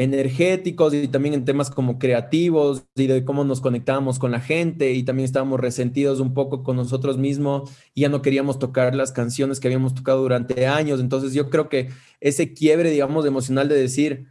energéticos 0.00 0.94
y 0.94 1.08
también 1.08 1.34
en 1.34 1.44
temas 1.44 1.70
como 1.70 1.98
creativos 1.98 2.86
y 2.94 3.06
de 3.06 3.22
cómo 3.22 3.44
nos 3.44 3.60
conectábamos 3.60 4.18
con 4.18 4.30
la 4.30 4.40
gente 4.40 4.92
y 4.92 5.02
también 5.02 5.26
estábamos 5.26 5.60
resentidos 5.60 6.20
un 6.20 6.32
poco 6.32 6.62
con 6.62 6.76
nosotros 6.76 7.18
mismos 7.18 7.70
y 7.92 8.00
ya 8.00 8.08
no 8.08 8.22
queríamos 8.22 8.58
tocar 8.58 8.94
las 8.94 9.12
canciones 9.12 9.60
que 9.60 9.68
habíamos 9.68 9.94
tocado 9.94 10.22
durante 10.22 10.66
años. 10.66 11.00
Entonces 11.00 11.34
yo 11.34 11.50
creo 11.50 11.68
que 11.68 11.90
ese 12.20 12.54
quiebre, 12.54 12.90
digamos, 12.90 13.26
emocional 13.26 13.68
de 13.68 13.74
decir 13.74 14.26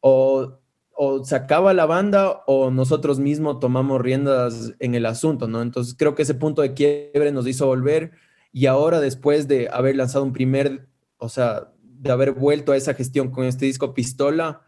o, 0.00 0.58
o 0.96 1.24
se 1.24 1.36
acaba 1.36 1.72
la 1.74 1.86
banda 1.86 2.42
o 2.48 2.72
nosotros 2.72 3.20
mismos 3.20 3.60
tomamos 3.60 4.00
riendas 4.00 4.74
en 4.80 4.96
el 4.96 5.06
asunto, 5.06 5.46
¿no? 5.46 5.62
Entonces 5.62 5.94
creo 5.96 6.16
que 6.16 6.22
ese 6.22 6.34
punto 6.34 6.60
de 6.60 6.74
quiebre 6.74 7.30
nos 7.30 7.46
hizo 7.46 7.68
volver 7.68 8.10
y 8.52 8.66
ahora 8.66 8.98
después 8.98 9.46
de 9.46 9.68
haber 9.72 9.94
lanzado 9.94 10.24
un 10.24 10.32
primer, 10.32 10.88
o 11.18 11.28
sea, 11.28 11.72
de 11.84 12.10
haber 12.10 12.32
vuelto 12.32 12.72
a 12.72 12.76
esa 12.76 12.94
gestión 12.94 13.30
con 13.30 13.44
este 13.44 13.66
disco 13.66 13.94
Pistola, 13.94 14.62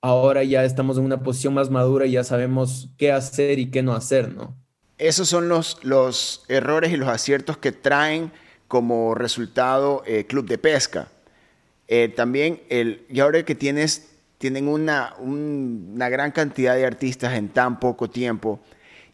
ahora 0.00 0.44
ya 0.44 0.64
estamos 0.64 0.98
en 0.98 1.04
una 1.04 1.22
posición 1.22 1.54
más 1.54 1.70
madura 1.70 2.06
y 2.06 2.12
ya 2.12 2.24
sabemos 2.24 2.88
qué 2.96 3.12
hacer 3.12 3.58
y 3.58 3.70
qué 3.70 3.82
no 3.82 3.94
hacer, 3.94 4.32
¿no? 4.32 4.56
Esos 4.98 5.28
son 5.28 5.48
los, 5.48 5.78
los 5.82 6.44
errores 6.48 6.92
y 6.92 6.96
los 6.96 7.08
aciertos 7.08 7.56
que 7.56 7.70
traen 7.70 8.32
como 8.66 9.14
resultado 9.14 10.02
eh, 10.06 10.26
Club 10.26 10.46
de 10.46 10.58
Pesca. 10.58 11.08
Eh, 11.86 12.08
también, 12.08 12.60
el, 12.68 13.06
y 13.08 13.20
ahora 13.20 13.44
que 13.44 13.54
tienes, 13.54 14.10
tienen 14.38 14.68
una, 14.68 15.14
una 15.18 16.08
gran 16.08 16.32
cantidad 16.32 16.74
de 16.74 16.84
artistas 16.84 17.34
en 17.34 17.48
tan 17.48 17.80
poco 17.80 18.10
tiempo, 18.10 18.60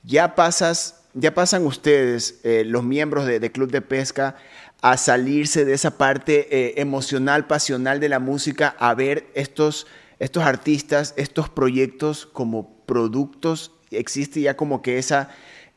ya 0.03 0.35
pasas 0.35 1.01
ya 1.17 1.33
pasan 1.33 1.65
ustedes, 1.65 2.41
eh, 2.43 2.65
los 2.67 2.83
miembros 2.83 3.25
de, 3.25 3.53
Club 3.53 3.71
de 3.71 3.81
Pesca, 3.81 4.35
a 4.83 4.97
salirse 4.97 5.65
de 5.65 5.73
esa 5.73 5.97
parte 5.97 6.81
emocional, 6.81 7.47
pasional 7.47 8.01
de 8.01 8.09
la 8.09 8.19
música, 8.19 8.75
a 8.81 8.95
ver 8.95 9.29
estos, 9.35 9.87
estos 10.25 10.45
artistas, 10.45 11.13
estos 11.19 11.51
proyectos 11.51 12.25
como 12.25 12.79
productos. 12.87 13.73
Existe 13.91 14.41
ya 14.41 14.57
como 14.57 14.81
que 14.81 14.97
esa, 14.97 15.29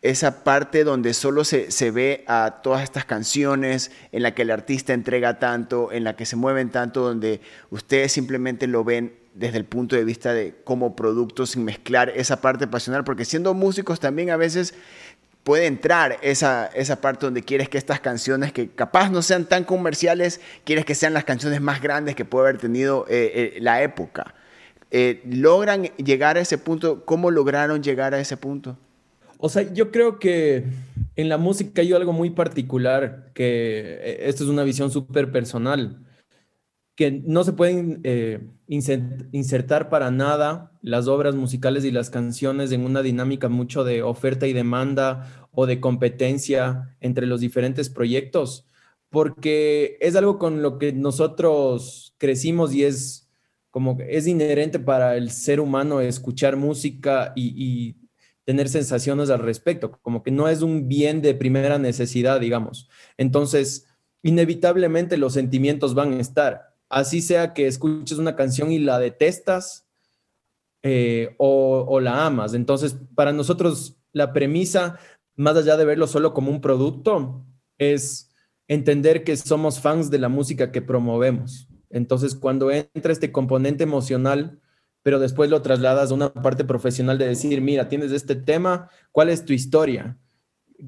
esa 0.01 0.45
parte 0.45 0.85
donde 0.85 1.13
solo 1.13 1.43
se, 1.43 1.69
se, 1.69 1.91
ve 1.91 2.23
a 2.27 2.61
todas 2.63 2.83
estas 2.83 3.03
canciones, 3.03 3.91
en 4.13 4.23
la 4.23 4.33
que 4.33 4.43
el 4.43 4.51
artista 4.51 4.93
entrega 4.93 5.37
tanto, 5.37 5.91
en 5.91 6.05
la 6.05 6.15
que 6.15 6.25
se 6.25 6.37
mueven 6.37 6.69
tanto, 6.69 7.01
donde 7.01 7.41
ustedes 7.71 8.13
simplemente 8.13 8.67
lo 8.67 8.85
ven 8.85 9.15
desde 9.33 9.57
el 9.57 9.65
punto 9.65 9.97
de 9.97 10.05
vista 10.05 10.33
de 10.33 10.55
como 10.63 10.95
producto 10.95 11.45
sin 11.45 11.65
mezclar 11.65 12.09
esa 12.15 12.39
parte 12.39 12.67
pasional, 12.67 13.03
porque 13.03 13.25
siendo 13.25 13.53
músicos 13.53 13.99
también 13.99 14.29
a 14.29 14.37
veces 14.37 14.73
puede 15.47 15.65
entrar 15.65 16.17
esa, 16.23 16.65
esa 16.67 16.99
parte 16.99 17.25
donde 17.25 17.41
quieres 17.41 17.69
que 17.69 17.77
estas 17.77 18.01
canciones, 18.01 18.51
que 18.51 18.69
capaz 18.69 19.09
no 19.09 19.21
sean 19.21 19.45
tan 19.45 19.63
comerciales, 19.63 20.41
quieres 20.65 20.83
que 20.83 20.93
sean 20.93 21.13
las 21.13 21.23
canciones 21.23 21.61
más 21.61 21.81
grandes 21.81 22.15
que 22.15 22.25
puede 22.25 22.49
haber 22.49 22.61
tenido 22.61 23.05
eh, 23.07 23.53
eh, 23.55 23.57
la 23.61 23.81
época. 23.81 24.33
Eh, 24.91 25.21
logran 25.25 25.83
llegar 25.97 26.37
a 26.37 26.41
ese 26.41 26.57
punto. 26.57 27.03
¿Cómo 27.05 27.31
lograron 27.31 27.83
llegar 27.83 28.13
a 28.13 28.19
ese 28.19 28.37
punto? 28.37 28.77
O 29.39 29.49
sea, 29.49 29.71
yo 29.73 29.91
creo 29.91 30.17
que 30.19 30.65
en 31.15 31.29
la 31.29 31.37
música 31.37 31.81
hay 31.81 31.93
algo 31.93 32.13
muy 32.13 32.31
particular, 32.31 33.31
que 33.33 33.99
eh, 34.01 34.29
esto 34.29 34.43
es 34.43 34.49
una 34.49 34.63
visión 34.63 34.89
súper 34.89 35.31
personal, 35.31 36.03
que 36.95 37.11
no 37.11 37.43
se 37.43 37.53
pueden 37.53 38.01
eh, 38.03 38.39
insertar 38.67 39.89
para 39.89 40.09
nada 40.09 40.71
las 40.81 41.07
obras 41.07 41.35
musicales 41.35 41.85
y 41.85 41.91
las 41.91 42.09
canciones 42.09 42.71
en 42.71 42.83
una 42.83 43.03
dinámica 43.03 43.49
mucho 43.49 43.83
de 43.83 44.01
oferta 44.01 44.47
y 44.47 44.53
demanda 44.53 45.47
o 45.51 45.67
de 45.67 45.79
competencia 45.79 46.95
entre 46.99 47.27
los 47.27 47.39
diferentes 47.39 47.89
proyectos, 47.89 48.65
porque 49.09 49.97
es 50.01 50.15
algo 50.15 50.39
con 50.39 50.63
lo 50.63 50.79
que 50.79 50.93
nosotros 50.93 52.15
crecimos 52.17 52.73
y 52.73 52.85
es 52.85 53.26
como 53.77 53.95
es 54.07 54.25
inherente 54.25 54.79
para 54.79 55.15
el 55.17 55.29
ser 55.29 55.59
humano 55.59 56.01
escuchar 56.01 56.55
música 56.57 57.31
y 57.35 57.95
tener 58.43 58.69
sensaciones 58.69 59.29
al 59.29 59.39
respecto, 59.39 59.91
como 60.01 60.23
que 60.23 60.31
no 60.31 60.47
es 60.47 60.63
un 60.63 60.87
bien 60.87 61.21
de 61.21 61.35
primera 61.35 61.77
necesidad, 61.77 62.39
digamos. 62.39 62.89
Entonces, 63.17 63.85
inevitablemente 64.23 65.17
los 65.17 65.33
sentimientos 65.33 65.93
van 65.93 66.13
a 66.13 66.21
estar, 66.21 66.73
así 66.89 67.21
sea 67.21 67.53
que 67.53 67.67
escuches 67.67 68.17
una 68.17 68.35
canción 68.35 68.71
y 68.71 68.79
la 68.79 68.99
detestas 68.99 69.85
eh, 70.81 71.35
o, 71.37 71.99
la 71.99 72.25
amas. 72.25 72.53
Entonces, 72.53 72.97
para 73.15 73.31
nosotros 73.31 73.97
la 74.13 74.31
premisa, 74.31 74.97
más 75.35 75.57
allá 75.57 75.75
de 75.75 75.85
verlo 75.85 76.07
solo 76.07 76.33
como 76.33 76.49
un 76.49 76.61
producto, 76.61 77.45
es 77.77 78.33
entender 78.67 79.23
que 79.25 79.35
somos 79.35 79.81
fans 79.81 80.09
de 80.09 80.19
la 80.19 80.29
música 80.29 80.71
que 80.71 80.81
promovemos. 80.81 81.66
Entonces, 81.89 82.35
cuando 82.35 82.71
entra 82.71 83.11
este 83.11 83.31
componente 83.31 83.83
emocional, 83.83 84.59
pero 85.03 85.19
después 85.19 85.49
lo 85.49 85.61
trasladas 85.61 86.11
a 86.11 86.13
una 86.13 86.33
parte 86.33 86.65
profesional 86.65 87.17
de 87.17 87.27
decir, 87.27 87.61
mira, 87.61 87.87
tienes 87.87 88.11
este 88.11 88.35
tema, 88.35 88.89
¿cuál 89.11 89.29
es 89.29 89.45
tu 89.45 89.53
historia? 89.53 90.17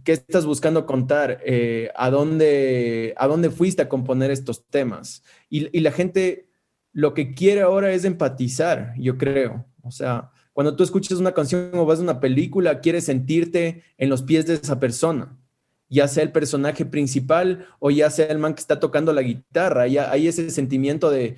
¿Qué 0.03 0.11
estás 0.11 0.45
buscando 0.45 0.85
contar? 0.85 1.39
Eh, 1.45 1.89
¿a, 1.95 2.09
dónde, 2.09 3.13
¿A 3.17 3.27
dónde 3.27 3.49
fuiste 3.49 3.81
a 3.81 3.89
componer 3.89 4.29
estos 4.29 4.65
temas? 4.67 5.23
Y, 5.49 5.75
y 5.75 5.81
la 5.81 5.91
gente 5.91 6.49
lo 6.91 7.13
que 7.13 7.33
quiere 7.33 7.61
ahora 7.61 7.91
es 7.91 8.03
empatizar, 8.03 8.93
yo 8.97 9.17
creo. 9.17 9.65
O 9.83 9.91
sea, 9.91 10.31
cuando 10.53 10.75
tú 10.75 10.83
escuchas 10.83 11.19
una 11.19 11.31
canción 11.31 11.71
o 11.75 11.85
vas 11.85 11.99
a 11.99 12.03
una 12.03 12.19
película, 12.19 12.81
quieres 12.81 13.05
sentirte 13.05 13.83
en 13.97 14.09
los 14.09 14.23
pies 14.23 14.45
de 14.45 14.55
esa 14.55 14.79
persona, 14.79 15.38
ya 15.89 16.07
sea 16.07 16.23
el 16.23 16.31
personaje 16.31 16.85
principal 16.85 17.67
o 17.79 17.91
ya 17.91 18.09
sea 18.09 18.27
el 18.27 18.37
man 18.37 18.53
que 18.53 18.61
está 18.61 18.79
tocando 18.79 19.11
la 19.13 19.23
guitarra. 19.23 19.87
Ya 19.87 20.11
hay 20.11 20.27
ese 20.27 20.49
sentimiento 20.51 21.09
de 21.09 21.37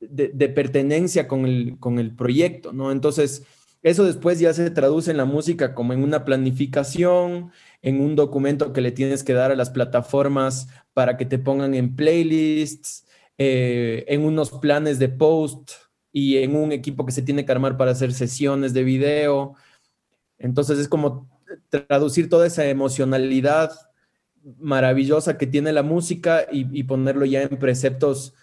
de, 0.00 0.48
pertenencia 0.48 1.28
con 1.28 1.46
el, 1.46 1.78
con 1.78 1.98
el 1.98 2.14
proyecto, 2.14 2.72
¿no? 2.72 2.92
Entonces, 2.92 3.44
eso 3.82 4.04
después 4.04 4.38
ya 4.38 4.52
se 4.52 4.70
traduce 4.70 5.10
en 5.10 5.16
la 5.16 5.24
música 5.24 5.74
como 5.74 5.92
en 5.92 6.02
una 6.02 6.24
planificación, 6.24 7.50
en 7.82 8.00
un 8.00 8.16
documento 8.16 8.72
que 8.72 8.80
le 8.80 8.92
tienes 8.92 9.22
que 9.22 9.32
dar 9.32 9.52
a 9.52 9.56
las 9.56 9.70
plataformas 9.70 10.68
para 10.92 11.16
que 11.16 11.24
te 11.26 11.38
pongan 11.38 11.74
en 11.74 11.94
playlists, 11.94 13.06
eh, 13.38 14.04
en 14.08 14.24
unos 14.24 14.50
planes 14.50 14.98
de 14.98 15.08
post 15.08 15.72
y 16.12 16.38
en 16.38 16.56
un 16.56 16.72
equipo 16.72 17.04
que 17.04 17.12
se 17.12 17.22
tiene 17.22 17.44
que 17.44 17.52
armar 17.52 17.76
para 17.76 17.92
hacer 17.92 18.12
sesiones 18.12 18.72
de 18.72 18.82
video. 18.82 19.54
Entonces 20.38 20.78
es 20.78 20.88
como 20.88 21.28
traducir 21.70 22.28
toda 22.28 22.46
esa 22.46 22.66
emocionalidad 22.66 23.72
maravillosa 24.58 25.36
que 25.38 25.46
tiene 25.46 25.72
la 25.72 25.82
música 25.82 26.46
y, 26.50 26.82
ponerlo 26.84 27.24
ya 27.24 27.42
en 27.42 27.58
preceptos 27.58 28.34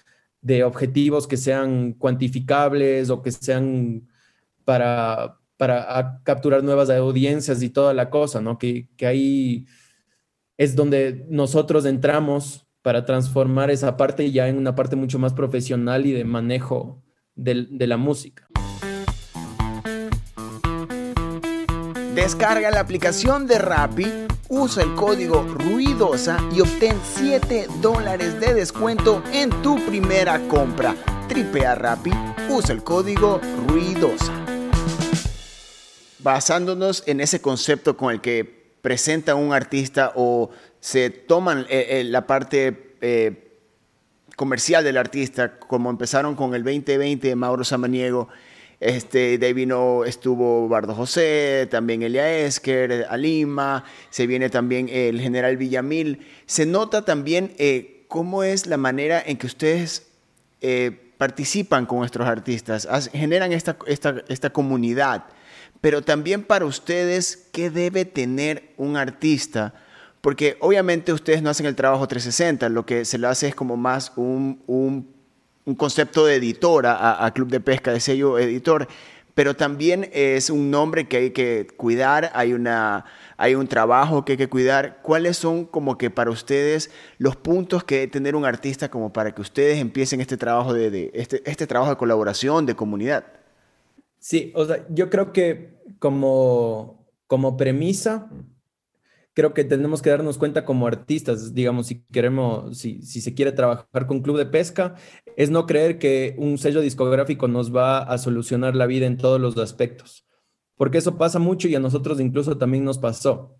de 0.41 0.63
objetivos 0.63 1.27
que 1.27 1.37
sean 1.37 1.93
cuantificables 1.93 3.09
o 3.09 3.21
que 3.21 3.31
sean 3.31 4.09
para, 4.65 5.39
para 5.57 6.19
capturar 6.23 6.63
nuevas 6.63 6.89
audiencias 6.89 7.63
y 7.63 7.69
toda 7.69 7.93
la 7.93 8.09
cosa, 8.09 8.41
¿no? 8.41 8.57
Que, 8.57 8.89
ahí 9.01 9.65
es 10.57 10.75
donde 10.75 11.25
nosotros 11.29 11.85
entramos 11.85 12.67
para 12.81 13.05
transformar 13.05 13.71
esa 13.71 13.95
parte 13.95 14.29
ya 14.31 14.49
en 14.49 14.57
una 14.57 14.75
parte 14.75 14.97
mucho 14.97 15.19
más 15.19 15.33
profesional 15.33 16.05
y 16.05 16.11
de 16.11 16.25
manejo 16.25 17.01
de, 17.35 17.67
de 17.69 17.87
la 17.87 17.97
música. 17.97 18.47
Descarga 22.15 22.69
la 22.69 22.79
aplicación 22.79 23.47
de 23.47 23.57
Rappi 23.57 24.05
usa 24.47 24.83
el 24.83 24.93
código 24.93 25.41
Ruidosa 25.41 26.37
y 26.55 26.61
obtén 26.61 26.95
7 27.15 27.65
dólares 27.81 28.39
de 28.39 28.53
descuento 28.53 29.23
en 29.33 29.49
tu 29.63 29.83
primera 29.87 30.39
compra. 30.47 30.95
Tripea 31.27 31.73
Rappi, 31.73 32.11
usa 32.51 32.75
el 32.75 32.83
código 32.83 33.41
Ruidosa. 33.67 34.31
Basándonos 36.19 37.01
en 37.07 37.19
ese 37.19 37.41
concepto 37.41 37.97
con 37.97 38.13
el 38.13 38.21
que 38.21 38.75
presenta 38.83 39.33
un 39.33 39.51
artista 39.51 40.11
o 40.15 40.51
se 40.79 41.09
toman 41.09 41.61
eh, 41.67 41.87
eh, 41.89 42.03
la 42.03 42.27
parte 42.27 42.95
eh, 43.01 43.57
comercial 44.35 44.83
del 44.83 44.97
artista, 44.97 45.57
como 45.57 45.89
empezaron 45.89 46.35
con 46.35 46.53
el 46.53 46.63
2020 46.63 47.27
de 47.27 47.35
Mauro 47.35 47.63
Samaniego, 47.63 48.29
este, 48.83 49.37
de 49.37 49.45
ahí 49.45 49.53
vino, 49.53 50.03
estuvo 50.03 50.67
Bardo 50.67 50.93
José, 50.93 51.67
también 51.71 52.03
Elia 52.03 52.29
Esker, 52.39 53.05
Alima, 53.09 53.85
se 54.09 54.27
viene 54.27 54.49
también 54.49 54.89
el 54.89 55.21
general 55.21 55.57
Villamil. 55.57 56.27
Se 56.45 56.65
nota 56.65 57.05
también 57.05 57.53
eh, 57.57 58.05
cómo 58.07 58.43
es 58.43 58.67
la 58.67 58.77
manera 58.77 59.23
en 59.25 59.37
que 59.37 59.47
ustedes 59.47 60.07
eh, 60.61 61.13
participan 61.17 61.85
con 61.85 61.99
nuestros 61.99 62.27
artistas, 62.27 62.87
generan 63.13 63.53
esta, 63.53 63.77
esta, 63.87 64.23
esta 64.27 64.49
comunidad. 64.49 65.25
Pero 65.79 66.01
también 66.01 66.43
para 66.43 66.65
ustedes, 66.65 67.49
¿qué 67.51 67.69
debe 67.69 68.05
tener 68.05 68.73
un 68.77 68.97
artista? 68.97 69.73
Porque 70.21 70.57
obviamente 70.59 71.11
ustedes 71.13 71.41
no 71.41 71.49
hacen 71.49 71.65
el 71.65 71.75
trabajo 71.75 72.07
360, 72.07 72.69
lo 72.69 72.85
que 72.85 73.05
se 73.05 73.17
le 73.17 73.27
hace 73.27 73.49
es 73.49 73.55
como 73.55 73.77
más 73.77 74.11
un, 74.15 74.61
un 74.67 75.12
un 75.65 75.75
concepto 75.75 76.25
de 76.25 76.35
editora 76.35 77.25
a, 77.25 77.33
Club 77.33 77.49
de 77.49 77.59
Pesca, 77.59 77.91
de 77.91 77.99
sello 77.99 78.37
editor, 78.37 78.87
pero 79.33 79.55
también 79.55 80.09
es 80.13 80.49
un 80.49 80.69
nombre 80.69 81.07
que 81.07 81.17
hay 81.17 81.31
que 81.31 81.67
cuidar, 81.75 82.31
hay, 82.35 82.53
una, 82.53 83.05
hay 83.37 83.55
un 83.55 83.67
trabajo 83.67 84.23
que 84.25 84.33
hay 84.33 84.37
que 84.37 84.49
cuidar. 84.49 85.01
¿Cuáles 85.01 85.37
son 85.37 85.65
como 85.65 85.97
que 85.97 86.11
para 86.11 86.29
ustedes 86.29 86.91
los 87.17 87.35
puntos 87.35 87.83
que 87.83 87.95
debe 87.95 88.07
tener 88.07 88.35
un 88.35 88.45
artista 88.45 88.89
como 88.89 89.11
para 89.11 89.33
que 89.33 89.41
ustedes 89.41 89.79
empiecen 89.79 90.21
este 90.21 90.37
trabajo 90.37 90.73
de, 90.73 91.09
este, 91.13 91.41
este 91.49 91.65
trabajo 91.65 91.91
de 91.91 91.97
colaboración, 91.97 92.65
de 92.65 92.75
comunidad? 92.75 93.25
Sí, 94.19 94.51
o 94.55 94.65
sea, 94.65 94.85
yo 94.89 95.09
creo 95.09 95.33
que 95.33 95.81
como, 95.97 97.03
como 97.25 97.57
premisa, 97.57 98.29
creo 99.33 99.53
que 99.53 99.63
tenemos 99.63 100.01
que 100.01 100.09
darnos 100.09 100.37
cuenta 100.37 100.65
como 100.65 100.87
artistas, 100.87 101.53
digamos, 101.53 101.87
si 101.87 102.03
queremos, 102.11 102.77
si, 102.77 103.01
si, 103.01 103.21
se 103.21 103.33
quiere 103.33 103.51
trabajar 103.51 104.07
con 104.07 104.21
club 104.21 104.37
de 104.37 104.45
pesca, 104.45 104.95
es 105.35 105.49
no 105.49 105.65
creer 105.65 105.97
que 105.99 106.35
un 106.37 106.57
sello 106.57 106.81
discográfico 106.81 107.47
nos 107.47 107.75
va 107.75 107.99
a 107.99 108.17
solucionar 108.17 108.75
la 108.75 108.85
vida 108.85 109.05
en 109.05 109.17
todos 109.17 109.41
los 109.41 109.57
aspectos, 109.57 110.25
porque 110.75 110.99
eso 110.99 111.17
pasa 111.17 111.39
mucho 111.39 111.67
y 111.67 111.75
a 111.75 111.79
nosotros 111.79 112.19
incluso 112.19 112.57
también 112.57 112.83
nos 112.83 112.99
pasó. 112.99 113.57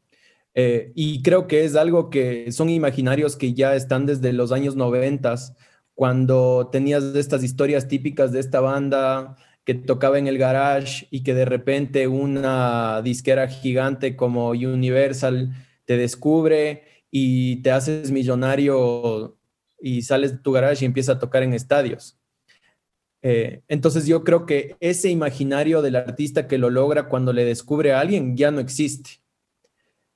Eh, 0.56 0.92
y 0.96 1.24
creo 1.24 1.48
que 1.48 1.66
es 1.66 1.76
algo 1.76 2.12
que 2.12 2.52
son 2.52 2.70
imaginarios 2.70 3.36
que 3.36 3.54
ya 3.54 3.76
están 3.76 4.06
desde 4.06 4.34
los 4.34 4.52
años 4.52 4.76
noventas, 4.76 5.56
cuando 5.96 6.70
tenías 6.72 7.04
estas 7.16 7.44
historias 7.44 7.88
típicas 7.88 8.32
de 8.32 8.40
esta 8.40 8.60
banda 8.60 9.36
que 9.66 9.74
tocaba 9.74 10.20
en 10.20 10.28
el 10.28 10.38
garage 10.38 11.08
y 11.10 11.24
que 11.24 11.34
de 11.34 11.46
repente 11.46 12.08
una 12.08 13.02
disquera 13.02 13.48
gigante 13.48 14.16
como 14.16 14.50
Universal 14.50 15.54
te 15.86 15.98
descubre 15.98 16.84
y 17.12 17.58
te 17.62 17.72
haces 17.72 18.12
millonario 18.12 19.38
y 19.80 20.02
sales 20.02 20.34
de 20.34 20.38
tu 20.40 20.52
garage 20.52 20.84
y 20.84 20.88
empiezas 20.88 21.18
a 21.18 21.20
tocar 21.20 21.44
en 21.44 21.54
estadios. 21.54 22.18
Eh, 23.22 23.62
entonces 23.70 24.06
yo 24.06 24.26
creo 24.26 24.46
que 24.46 24.76
ese 24.82 25.10
imaginario 25.10 25.82
del 25.82 25.96
artista 25.96 26.48
que 26.48 26.58
lo 26.58 26.70
logra 26.70 27.08
cuando 27.08 27.32
le 27.32 27.46
descubre 27.46 27.94
a 27.94 28.02
alguien 28.02 28.36
ya 28.36 28.52
no 28.52 28.60
existe. 28.60 29.23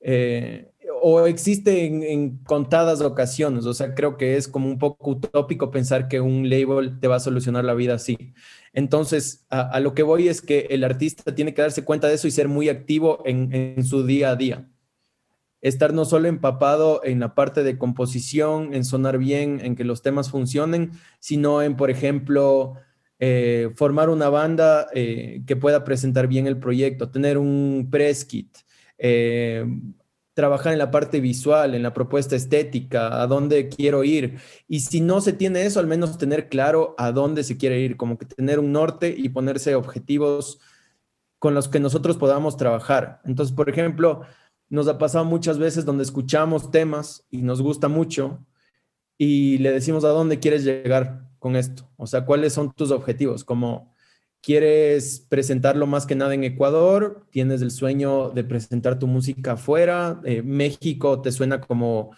Eh, 0.00 0.70
o 1.02 1.26
existe 1.26 1.86
en, 1.86 2.38
contadas 2.44 3.00
ocasiones. 3.00 3.66
O 3.66 3.74
sea, 3.74 3.94
creo 3.94 4.16
que 4.16 4.36
es 4.36 4.48
como 4.48 4.68
un 4.68 4.78
poco 4.78 5.10
utópico 5.10 5.70
pensar 5.70 6.08
que 6.08 6.20
un 6.20 6.48
label 6.48 6.98
te 7.00 7.08
va 7.08 7.16
a 7.16 7.20
solucionar 7.20 7.64
la 7.64 7.74
vida 7.74 7.94
así. 7.94 8.34
Entonces, 8.72 9.46
a, 9.50 9.80
lo 9.80 9.94
que 9.94 10.02
voy 10.02 10.28
es 10.28 10.40
que 10.40 10.66
el 10.70 10.84
artista 10.84 11.34
tiene 11.34 11.54
que 11.54 11.62
darse 11.62 11.84
cuenta 11.84 12.08
de 12.08 12.14
eso 12.14 12.28
y 12.28 12.32
ser 12.32 12.48
muy 12.48 12.68
activo 12.68 13.22
en, 13.24 13.82
su 13.84 14.06
día 14.06 14.30
a 14.30 14.36
día. 14.36 14.68
Estar 15.60 15.92
no 15.92 16.04
solo 16.04 16.28
empapado 16.28 17.00
en 17.04 17.20
la 17.20 17.34
parte 17.34 17.64
de 17.64 17.78
composición, 17.78 18.74
en 18.74 18.84
sonar 18.84 19.18
bien, 19.18 19.60
en 19.62 19.74
que 19.74 19.84
los 19.84 20.02
temas 20.02 20.30
funcionen, 20.30 20.92
sino 21.18 21.62
en, 21.62 21.76
por 21.76 21.90
ejemplo, 21.90 22.74
eh, 23.18 23.70
formar 23.74 24.08
una 24.08 24.28
banda 24.28 24.86
eh, 24.94 25.42
que 25.46 25.56
pueda 25.56 25.82
presentar 25.82 26.28
bien 26.28 26.46
el 26.46 26.58
proyecto, 26.58 27.10
tener 27.10 27.38
un 27.38 27.88
press 27.90 28.24
kit, 28.24 28.56
eh, 28.98 29.64
trabajar 30.34 30.72
en 30.72 30.78
la 30.78 30.90
parte 30.90 31.20
visual, 31.20 31.74
en 31.74 31.82
la 31.82 31.92
propuesta 31.92 32.36
estética, 32.36 33.20
a 33.20 33.26
dónde 33.26 33.68
quiero 33.68 34.04
ir. 34.04 34.38
Y 34.68 34.80
si 34.80 35.00
no 35.00 35.20
se 35.20 35.32
tiene 35.32 35.66
eso, 35.66 35.80
al 35.80 35.88
menos 35.88 36.18
tener 36.18 36.48
claro 36.48 36.94
a 36.98 37.10
dónde 37.10 37.42
se 37.42 37.56
quiere 37.56 37.80
ir, 37.80 37.96
como 37.96 38.18
que 38.18 38.26
tener 38.26 38.60
un 38.60 38.70
norte 38.70 39.14
y 39.16 39.30
ponerse 39.30 39.74
objetivos 39.74 40.60
con 41.40 41.54
los 41.54 41.68
que 41.68 41.80
nosotros 41.80 42.16
podamos 42.16 42.56
trabajar. 42.56 43.20
Entonces, 43.24 43.54
por 43.54 43.68
ejemplo, 43.68 44.22
nos 44.68 44.86
ha 44.86 44.98
pasado 44.98 45.24
muchas 45.24 45.58
veces 45.58 45.84
donde 45.84 46.04
escuchamos 46.04 46.70
temas 46.70 47.26
y 47.30 47.42
nos 47.42 47.62
gusta 47.62 47.88
mucho 47.88 48.44
y 49.16 49.58
le 49.58 49.72
decimos 49.72 50.04
a 50.04 50.10
dónde 50.10 50.38
quieres 50.38 50.64
llegar 50.64 51.28
con 51.38 51.56
esto. 51.56 51.90
O 51.96 52.06
sea, 52.06 52.24
cuáles 52.24 52.52
son 52.52 52.72
tus 52.72 52.90
objetivos. 52.90 53.44
Como 53.44 53.92
quieres 54.42 55.26
presentarlo 55.28 55.86
más 55.86 56.06
que 56.06 56.14
nada 56.14 56.34
en 56.34 56.44
Ecuador, 56.44 57.26
tienes 57.30 57.62
el 57.62 57.70
sueño 57.70 58.30
de 58.30 58.44
presentar 58.44 58.98
tu 58.98 59.06
música 59.06 59.52
afuera, 59.52 60.20
eh, 60.24 60.42
México 60.42 61.20
te 61.20 61.32
suena 61.32 61.60
como, 61.60 62.10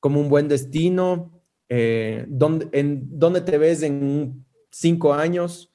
como 0.00 0.20
un 0.20 0.28
buen 0.28 0.48
destino. 0.48 1.40
Eh, 1.68 2.24
¿dónde, 2.28 2.68
¿En 2.72 3.18
dónde 3.18 3.42
te 3.42 3.58
ves 3.58 3.82
en 3.82 4.44
cinco 4.70 5.14
años? 5.14 5.70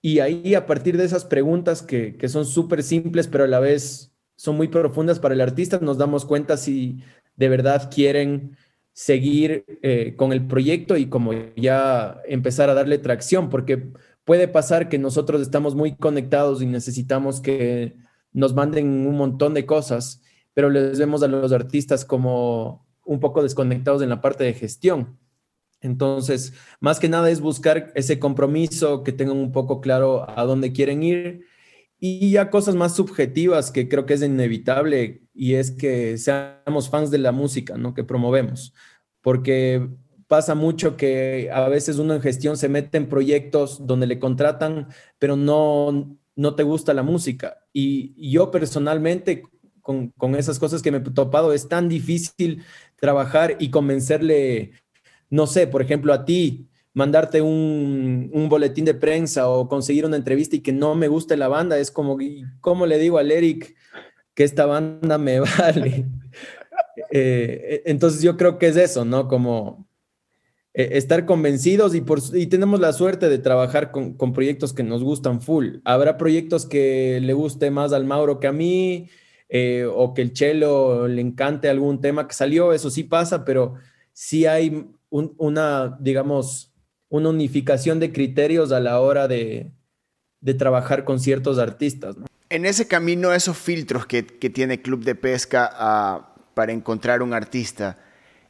Y 0.00 0.20
ahí 0.20 0.54
a 0.54 0.66
partir 0.66 0.96
de 0.96 1.04
esas 1.04 1.24
preguntas 1.24 1.82
que, 1.82 2.16
son 2.28 2.46
súper 2.46 2.82
simples, 2.82 3.26
pero 3.26 3.44
a 3.44 3.48
la 3.48 3.60
vez 3.60 4.12
son 4.36 4.56
muy 4.56 4.68
profundas 4.68 5.18
para 5.18 5.34
el 5.34 5.40
artista, 5.40 5.80
nos 5.80 5.98
damos 5.98 6.24
cuenta 6.24 6.56
si 6.56 7.02
de 7.36 7.48
verdad 7.48 7.90
quieren 7.92 8.56
seguir 8.92 9.64
eh, 9.82 10.14
con 10.16 10.32
el 10.32 10.46
proyecto 10.46 10.96
y 10.96 11.06
como 11.06 11.32
ya 11.56 12.20
empezar 12.26 12.70
a 12.70 12.74
darle 12.74 12.98
tracción, 12.98 13.48
porque 13.50 13.88
puede 14.28 14.46
pasar 14.46 14.90
que 14.90 14.98
nosotros 14.98 15.40
estamos 15.40 15.74
muy 15.74 15.96
conectados 15.96 16.60
y 16.60 16.66
necesitamos 16.66 17.40
que 17.40 17.96
nos 18.30 18.52
manden 18.52 19.06
un 19.06 19.16
montón 19.16 19.54
de 19.54 19.64
cosas, 19.64 20.20
pero 20.52 20.68
les 20.68 20.98
vemos 20.98 21.22
a 21.22 21.28
los 21.28 21.50
artistas 21.50 22.04
como 22.04 22.86
un 23.06 23.20
poco 23.20 23.42
desconectados 23.42 24.02
en 24.02 24.10
la 24.10 24.20
parte 24.20 24.44
de 24.44 24.52
gestión. 24.52 25.18
Entonces, 25.80 26.52
más 26.78 27.00
que 27.00 27.08
nada 27.08 27.30
es 27.30 27.40
buscar 27.40 27.90
ese 27.94 28.18
compromiso, 28.18 29.02
que 29.02 29.12
tengan 29.12 29.38
un 29.38 29.50
poco 29.50 29.80
claro 29.80 30.28
a 30.28 30.44
dónde 30.44 30.72
quieren 30.74 31.02
ir 31.02 31.46
y 31.98 32.30
ya 32.30 32.50
cosas 32.50 32.74
más 32.74 32.94
subjetivas 32.94 33.70
que 33.70 33.88
creo 33.88 34.04
que 34.04 34.12
es 34.12 34.22
inevitable 34.22 35.22
y 35.32 35.54
es 35.54 35.70
que 35.70 36.18
seamos 36.18 36.90
fans 36.90 37.10
de 37.10 37.16
la 37.16 37.32
música, 37.32 37.78
¿no? 37.78 37.94
Que 37.94 38.04
promovemos. 38.04 38.74
Porque 39.22 39.88
pasa 40.28 40.54
mucho 40.54 40.96
que 40.96 41.50
a 41.52 41.68
veces 41.68 41.98
uno 41.98 42.14
en 42.14 42.20
gestión 42.20 42.56
se 42.56 42.68
mete 42.68 42.98
en 42.98 43.08
proyectos 43.08 43.86
donde 43.86 44.06
le 44.06 44.18
contratan, 44.20 44.88
pero 45.18 45.36
no, 45.36 46.16
no 46.36 46.54
te 46.54 46.62
gusta 46.62 46.94
la 46.94 47.02
música. 47.02 47.58
Y, 47.72 48.30
yo 48.30 48.50
personalmente, 48.50 49.42
con, 49.82 50.10
con 50.10 50.36
esas 50.36 50.58
cosas 50.58 50.82
que 50.82 50.92
me 50.92 50.98
he 50.98 51.00
topado, 51.00 51.52
es 51.52 51.68
tan 51.68 51.88
difícil 51.88 52.62
trabajar 53.00 53.56
y 53.58 53.70
convencerle 53.70 54.72
no 55.30 55.46
sé, 55.46 55.66
por 55.66 55.82
ejemplo, 55.82 56.12
a 56.12 56.24
ti, 56.24 56.68
mandarte 56.94 57.42
un, 57.42 58.46
boletín 58.48 58.84
de 58.84 58.94
prensa 58.94 59.48
o 59.48 59.68
conseguir 59.68 60.06
una 60.06 60.16
entrevista 60.16 60.56
y 60.56 60.60
que 60.60 60.72
no 60.72 60.94
me 60.94 61.08
guste 61.08 61.36
la 61.36 61.48
banda, 61.48 61.78
es 61.78 61.90
como, 61.90 62.16
¿cómo 62.60 62.86
le 62.86 62.98
digo 62.98 63.18
al 63.18 63.30
Eric 63.30 63.76
que 64.34 64.44
esta 64.44 64.66
banda 64.66 65.18
me 65.18 65.40
vale? 65.58 66.06
Eh, 67.10 67.82
entonces 67.84 68.22
yo 68.22 68.36
creo 68.36 68.58
que 68.58 68.68
es 68.68 68.76
eso, 68.76 69.04
¿no? 69.04 69.28
Como 69.28 69.87
eh, 70.78 70.90
estar 70.92 71.26
convencidos 71.26 71.92
y, 71.96 72.46
tenemos 72.46 72.78
la 72.78 72.92
suerte 72.92 73.28
de 73.28 73.38
trabajar 73.38 73.90
con, 73.90 74.14
con, 74.14 74.32
proyectos 74.32 74.72
que 74.72 74.84
nos 74.84 75.02
gustan 75.02 75.40
full. 75.42 75.78
Habrá 75.82 76.16
proyectos 76.16 76.66
que 76.66 77.18
le 77.20 77.32
guste 77.32 77.72
más 77.72 77.92
al 77.92 78.04
Mauro 78.04 78.38
que 78.38 78.46
a 78.46 78.52
mí, 78.52 79.10
eh, 79.48 79.88
o 79.92 80.14
que 80.14 80.22
el 80.22 80.32
Chelo 80.34 81.08
le 81.08 81.20
encante 81.20 81.68
algún 81.68 82.00
tema 82.00 82.28
que 82.28 82.34
salió, 82.34 82.72
eso 82.72 82.90
sí 82.90 83.02
pasa, 83.02 83.44
pero 83.44 83.74
sí 84.12 84.46
hay 84.46 84.86
una, 85.10 85.96
digamos, 86.00 86.72
una 87.08 87.30
unificación 87.30 87.98
de 87.98 88.12
criterios 88.12 88.70
a 88.70 88.78
la 88.78 89.00
hora 89.00 89.26
de, 89.26 89.72
trabajar 90.58 91.04
con 91.04 91.18
ciertos 91.18 91.58
artistas. 91.58 92.14
En 92.50 92.66
ese 92.66 92.86
camino, 92.86 93.32
esos 93.32 93.58
filtros 93.58 94.06
que, 94.06 94.22
tiene 94.22 94.80
Club 94.80 95.02
de 95.02 95.16
Pesca 95.16 95.68
ah, 95.72 96.36
para 96.54 96.72
encontrar 96.72 97.20
un 97.20 97.34
artista, 97.34 97.98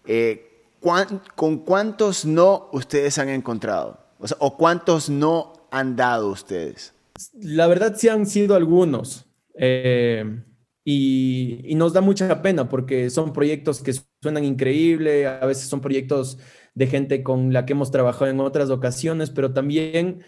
eh, 0.05 0.48
¿con 0.81 1.59
cuántos 1.59 2.25
no 2.25 2.69
ustedes 2.73 3.19
han 3.19 3.29
encontrado? 3.29 4.01
O, 4.39 4.57
cuántos 4.57 5.09
no 5.09 5.53
han 5.71 5.97
dado 5.97 6.29
ustedes? 6.29 6.95
La 7.41 7.67
verdad 7.67 7.95
sí 7.97 8.09
han 8.09 8.27
sido 8.27 8.55
algunos. 8.55 9.27
Eh, 9.55 10.43
y, 10.85 11.75
nos 11.75 11.93
da 11.93 12.01
mucha 12.01 12.41
pena 12.41 12.69
porque 12.69 13.11
son 13.11 13.33
proyectos 13.33 13.83
que 13.83 13.93
suenan 14.23 14.45
increíble, 14.45 15.27
a 15.27 15.45
veces 15.45 15.69
son 15.69 15.81
proyectos 15.81 16.39
de 16.75 16.87
gente 16.87 17.23
con 17.23 17.53
la 17.53 17.67
que 17.67 17.75
hemos 17.75 17.91
trabajado 17.91 18.31
en 18.31 18.41
otras 18.41 18.71
ocasiones, 18.71 19.31
pero 19.31 19.53
también 19.53 20.25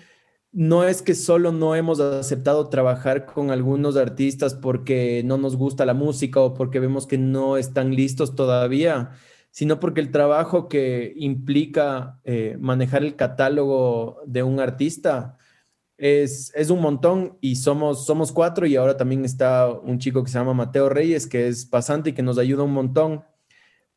no 0.52 0.84
es 0.84 1.00
que 1.00 1.14
solo 1.14 1.52
no 1.52 1.76
hemos 1.76 2.00
aceptado 2.00 2.68
trabajar 2.68 3.24
con 3.24 3.50
algunos 3.50 3.96
artistas 3.96 4.54
porque 4.54 5.22
no 5.24 5.38
nos 5.38 5.56
gusta 5.56 5.86
la 5.86 5.94
música 5.94 6.40
o 6.40 6.54
porque 6.54 6.80
vemos 6.80 7.06
que 7.06 7.18
no 7.18 7.56
están 7.56 7.94
listos 7.94 8.34
todavía, 8.34 9.12
sino 9.50 9.80
porque 9.80 10.00
el 10.00 10.10
trabajo 10.10 10.68
que 10.68 11.12
implica 11.16 12.20
eh, 12.24 12.56
manejar 12.60 13.02
el 13.02 13.16
catálogo 13.16 14.20
de 14.26 14.42
un 14.42 14.60
artista 14.60 15.36
es, 15.98 16.52
un 16.70 16.80
montón 16.80 17.36
y 17.40 17.56
somos, 17.56 18.06
somos 18.06 18.32
cuatro 18.32 18.66
y 18.66 18.76
ahora 18.76 18.96
también 18.96 19.24
está 19.24 19.68
un 19.70 19.98
chico 19.98 20.24
que 20.24 20.30
se 20.30 20.38
llama 20.38 20.54
Mateo 20.54 20.88
Reyes, 20.88 21.26
que 21.26 21.48
es 21.48 21.66
pasante 21.66 22.10
y 22.10 22.12
que 22.14 22.22
nos 22.22 22.38
ayuda 22.38 22.62
un 22.62 22.72
montón, 22.72 23.22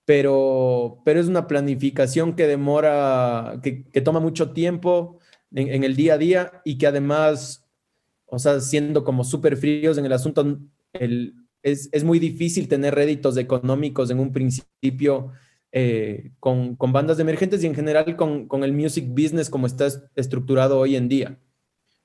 pero, 0.04 1.02
pero 1.06 1.22
es 1.22 1.28
una 1.28 1.48
planificación 1.48 2.36
que 2.36 2.48
demora, 2.48 3.60
que, 3.64 4.02
toma 4.02 4.20
mucho 4.20 4.52
tiempo 4.52 5.20
en, 5.54 5.84
el 5.86 5.96
día 5.96 6.16
a 6.16 6.18
día 6.18 6.62
y 6.66 6.78
que 6.78 6.88
además, 6.88 7.66
o 8.26 8.38
sea, 8.38 8.60
siendo 8.60 9.06
como 9.06 9.24
súper 9.24 9.56
fríos 9.56 9.98
en 9.98 10.06
el 10.06 10.12
asunto, 10.12 10.60
el, 10.92 11.36
es, 11.64 12.04
muy 12.04 12.20
difícil 12.20 12.68
tener 12.68 12.94
réditos 12.94 13.38
económicos 13.38 14.12
en 14.12 14.20
un 14.20 14.32
principio. 14.32 15.32
Eh, 15.76 16.32
con, 16.40 16.76
con, 16.76 16.94
bandas 16.94 17.18
emergentes 17.18 17.64
y 17.64 17.66
en 17.66 17.74
general 17.74 18.16
con, 18.16 18.48
con 18.48 18.64
el 18.64 18.74
music 18.74 19.08
business 19.10 19.50
como 19.50 19.66
está 19.66 19.88
estructurado 20.16 20.78
hoy 20.78 20.96
en 20.96 21.10
día. 21.10 21.40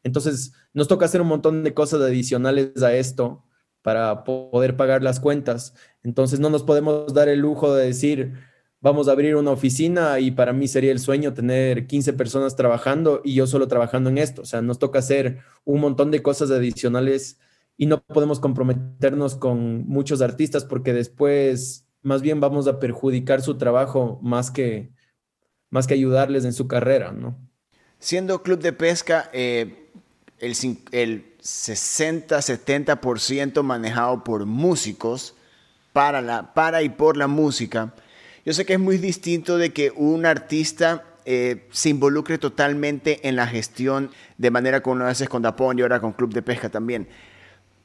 Entonces, 0.03 0.55
nos 0.73 0.89
toca 0.89 1.05
hacer 1.05 1.21
un 1.21 1.29
montón 1.29 1.63
de 1.63 1.75
cosas 1.75 2.01
adicionales 2.01 2.83
a 2.83 2.95
esto 2.95 3.45
para 3.83 4.25
poder 4.25 4.77
pagar 4.77 5.03
las 5.03 5.21
cuentas. 5.21 5.75
Entonces, 6.03 6.41
no 6.41 6.49
nos 6.49 6.63
podemos 6.63 7.13
dar 7.13 7.29
el 7.29 7.41
lujo 7.41 7.75
de 7.75 7.87
decir, 7.87 8.35
vamos 8.81 9.09
a 9.09 9.13
abrir 9.13 9.37
una 9.37 9.51
oficina 9.51 10.21
y 10.21 10.31
para 10.31 10.53
mí 10.53 10.69
sería 10.69 10.93
el 10.93 10.99
sueño 10.99 11.35
tener 11.35 11.87
15 11.87 12.15
personas 12.15 12.57
trabajando 12.57 13.21
y 13.25 13.35
yo 13.35 13.47
solo 13.47 13.69
trabajando 13.69 14.09
en 14.11 14.19
esto. 14.19 14.43
O 14.43 14.47
sea, 14.47 14.63
nos 14.63 14.79
toca 14.79 15.01
hacer 15.01 15.41
un 15.65 15.81
montón 15.81 16.11
de 16.11 16.23
cosas 16.23 16.51
adicionales 16.51 17.39
y 17.77 17.87
no 17.87 18.03
podemos 18.03 18.41
comprometernos 18.41 19.37
con 19.37 19.87
muchos 19.87 20.23
artistas 20.23 20.65
porque 20.65 20.93
después 20.93 21.88
más 22.03 22.23
bien 22.23 22.41
vamos 22.41 22.67
a 22.69 22.81
perjudicar 22.81 23.43
su 23.43 23.59
trabajo 23.59 24.19
más 24.23 24.51
que, 24.51 24.91
más 25.71 25.87
que 25.87 25.95
ayudarles 25.95 26.45
en 26.45 26.53
su 26.53 26.69
carrera, 26.69 27.13
¿no? 27.13 27.39
Siendo 27.99 28.43
club 28.43 28.61
de 28.61 28.73
pesca, 28.73 29.29
eh, 29.33 29.91
el, 30.39 30.55
el 30.93 31.37
60-70% 31.43 33.63
manejado 33.63 34.23
por 34.23 34.47
músicos, 34.47 35.35
para, 35.93 36.23
la, 36.23 36.55
para 36.55 36.83
y 36.83 36.91
por 36.91 37.17
la 37.17 37.27
música. 37.27 37.95
Yo 38.45 38.53
sé 38.53 38.65
que 38.65 38.75
es 38.75 38.79
muy 38.79 38.99
distinto 38.99 39.59
de 39.59 39.73
que 39.73 39.91
un 39.91 40.27
artista 40.27 41.05
eh, 41.25 41.67
se 41.73 41.89
involucre 41.89 42.39
totalmente 42.39 43.29
en 43.29 43.37
la 43.37 43.47
gestión 43.47 44.11
de 44.37 44.51
manera 44.51 44.81
como 44.81 44.97
lo 44.97 45.07
haces 45.07 45.29
con 45.29 45.43
Dapón 45.43 45.79
y 45.79 45.83
ahora 45.83 46.01
con 46.01 46.13
Club 46.13 46.33
de 46.33 46.43
Pesca 46.43 46.69
también. 46.69 47.09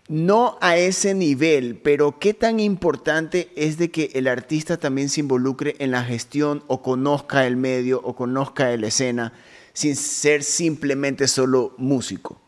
No 0.09 0.57
a 0.59 0.75
ese 0.75 1.13
nivel, 1.13 1.79
pero 1.81 2.19
qué 2.19 2.33
tan 2.33 2.59
importante 2.59 3.49
es 3.55 3.77
de 3.77 3.89
que 3.89 4.11
el 4.15 4.27
artista 4.27 4.77
también 4.77 5.07
se 5.07 5.21
involucre 5.21 5.75
en 5.79 5.91
la 5.91 6.03
gestión 6.03 6.63
o 6.67 6.81
conozca 6.81 7.47
el 7.47 7.55
medio 7.55 8.01
o 8.03 8.15
conozca 8.15 8.75
la 8.75 8.87
escena 8.87 9.33
sin 9.73 9.95
ser 9.95 10.43
simplemente 10.43 11.27
solo 11.27 11.73
músico. 11.77 12.39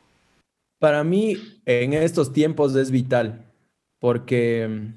Para 0.80 1.04
mí, 1.04 1.38
en 1.66 1.94
estos 1.94 2.34
tiempos 2.34 2.76
es 2.76 2.92
vital, 2.92 3.52
porque, 4.00 4.94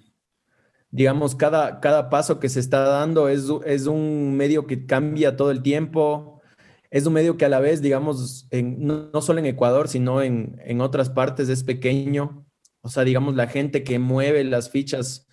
digamos, 0.90 1.34
cada, 1.34 1.80
cada 1.80 2.10
paso 2.10 2.40
que 2.40 2.48
se 2.48 2.60
está 2.60 2.80
dando 2.80 3.28
es, 3.28 3.46
es 3.64 3.86
un 3.86 4.36
medio 4.36 4.66
que 4.66 4.84
cambia 4.84 5.36
todo 5.36 5.50
el 5.50 5.62
tiempo, 5.62 6.42
es 6.90 7.06
un 7.06 7.12
medio 7.12 7.36
que 7.36 7.44
a 7.44 7.48
la 7.48 7.60
vez, 7.60 7.80
digamos, 7.80 8.48
no, 8.52 9.22
solo 9.22 9.38
en 9.38 9.46
Ecuador, 9.46 9.88
sino 9.88 10.22
en, 10.22 10.60
en 10.64 10.80
otras 10.80 11.08
partes 11.10 11.48
es 11.48 11.62
pequeño. 11.62 12.47
O 12.80 12.88
sea, 12.88 13.04
digamos, 13.04 13.34
la 13.34 13.46
gente 13.46 13.84
que 13.84 13.98
mueve 13.98 14.44
las 14.44 14.70
fichas 14.70 15.26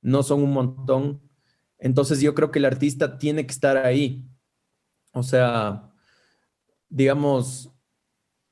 no 0.00 0.22
son 0.22 0.42
un 0.42 0.52
montón. 0.52 1.20
Entonces 1.78 2.20
yo 2.20 2.34
creo 2.34 2.50
que 2.50 2.58
el 2.58 2.64
artista 2.64 3.18
tiene 3.18 3.46
que 3.46 3.52
estar 3.52 3.76
ahí. 3.76 4.24
O 5.12 5.22
sea, 5.22 5.92
digamos, 6.88 7.72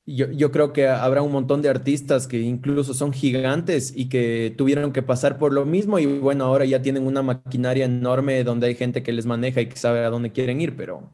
yo, 0.06 0.50
creo 0.50 0.72
que 0.72 0.88
habrá 0.88 1.22
un 1.22 1.32
montón 1.32 1.62
de 1.62 1.68
artistas 1.68 2.26
que 2.26 2.40
incluso 2.40 2.94
son 2.94 3.12
gigantes 3.12 3.92
y 3.94 4.08
que 4.08 4.52
tuvieron 4.56 4.92
que 4.92 5.02
pasar 5.02 5.38
por 5.38 5.52
lo 5.52 5.64
mismo 5.64 5.98
y 5.98 6.06
bueno, 6.06 6.44
ahora 6.44 6.64
ya 6.64 6.82
tienen 6.82 7.06
una 7.06 7.22
maquinaria 7.22 7.84
enorme 7.84 8.42
donde 8.42 8.66
hay 8.66 8.74
gente 8.74 9.02
que 9.02 9.12
les 9.12 9.26
maneja 9.26 9.60
y 9.60 9.66
que 9.66 9.76
sabe 9.76 10.00
a 10.00 10.10
dónde 10.10 10.32
quieren 10.32 10.60
ir, 10.60 10.76
pero, 10.76 11.12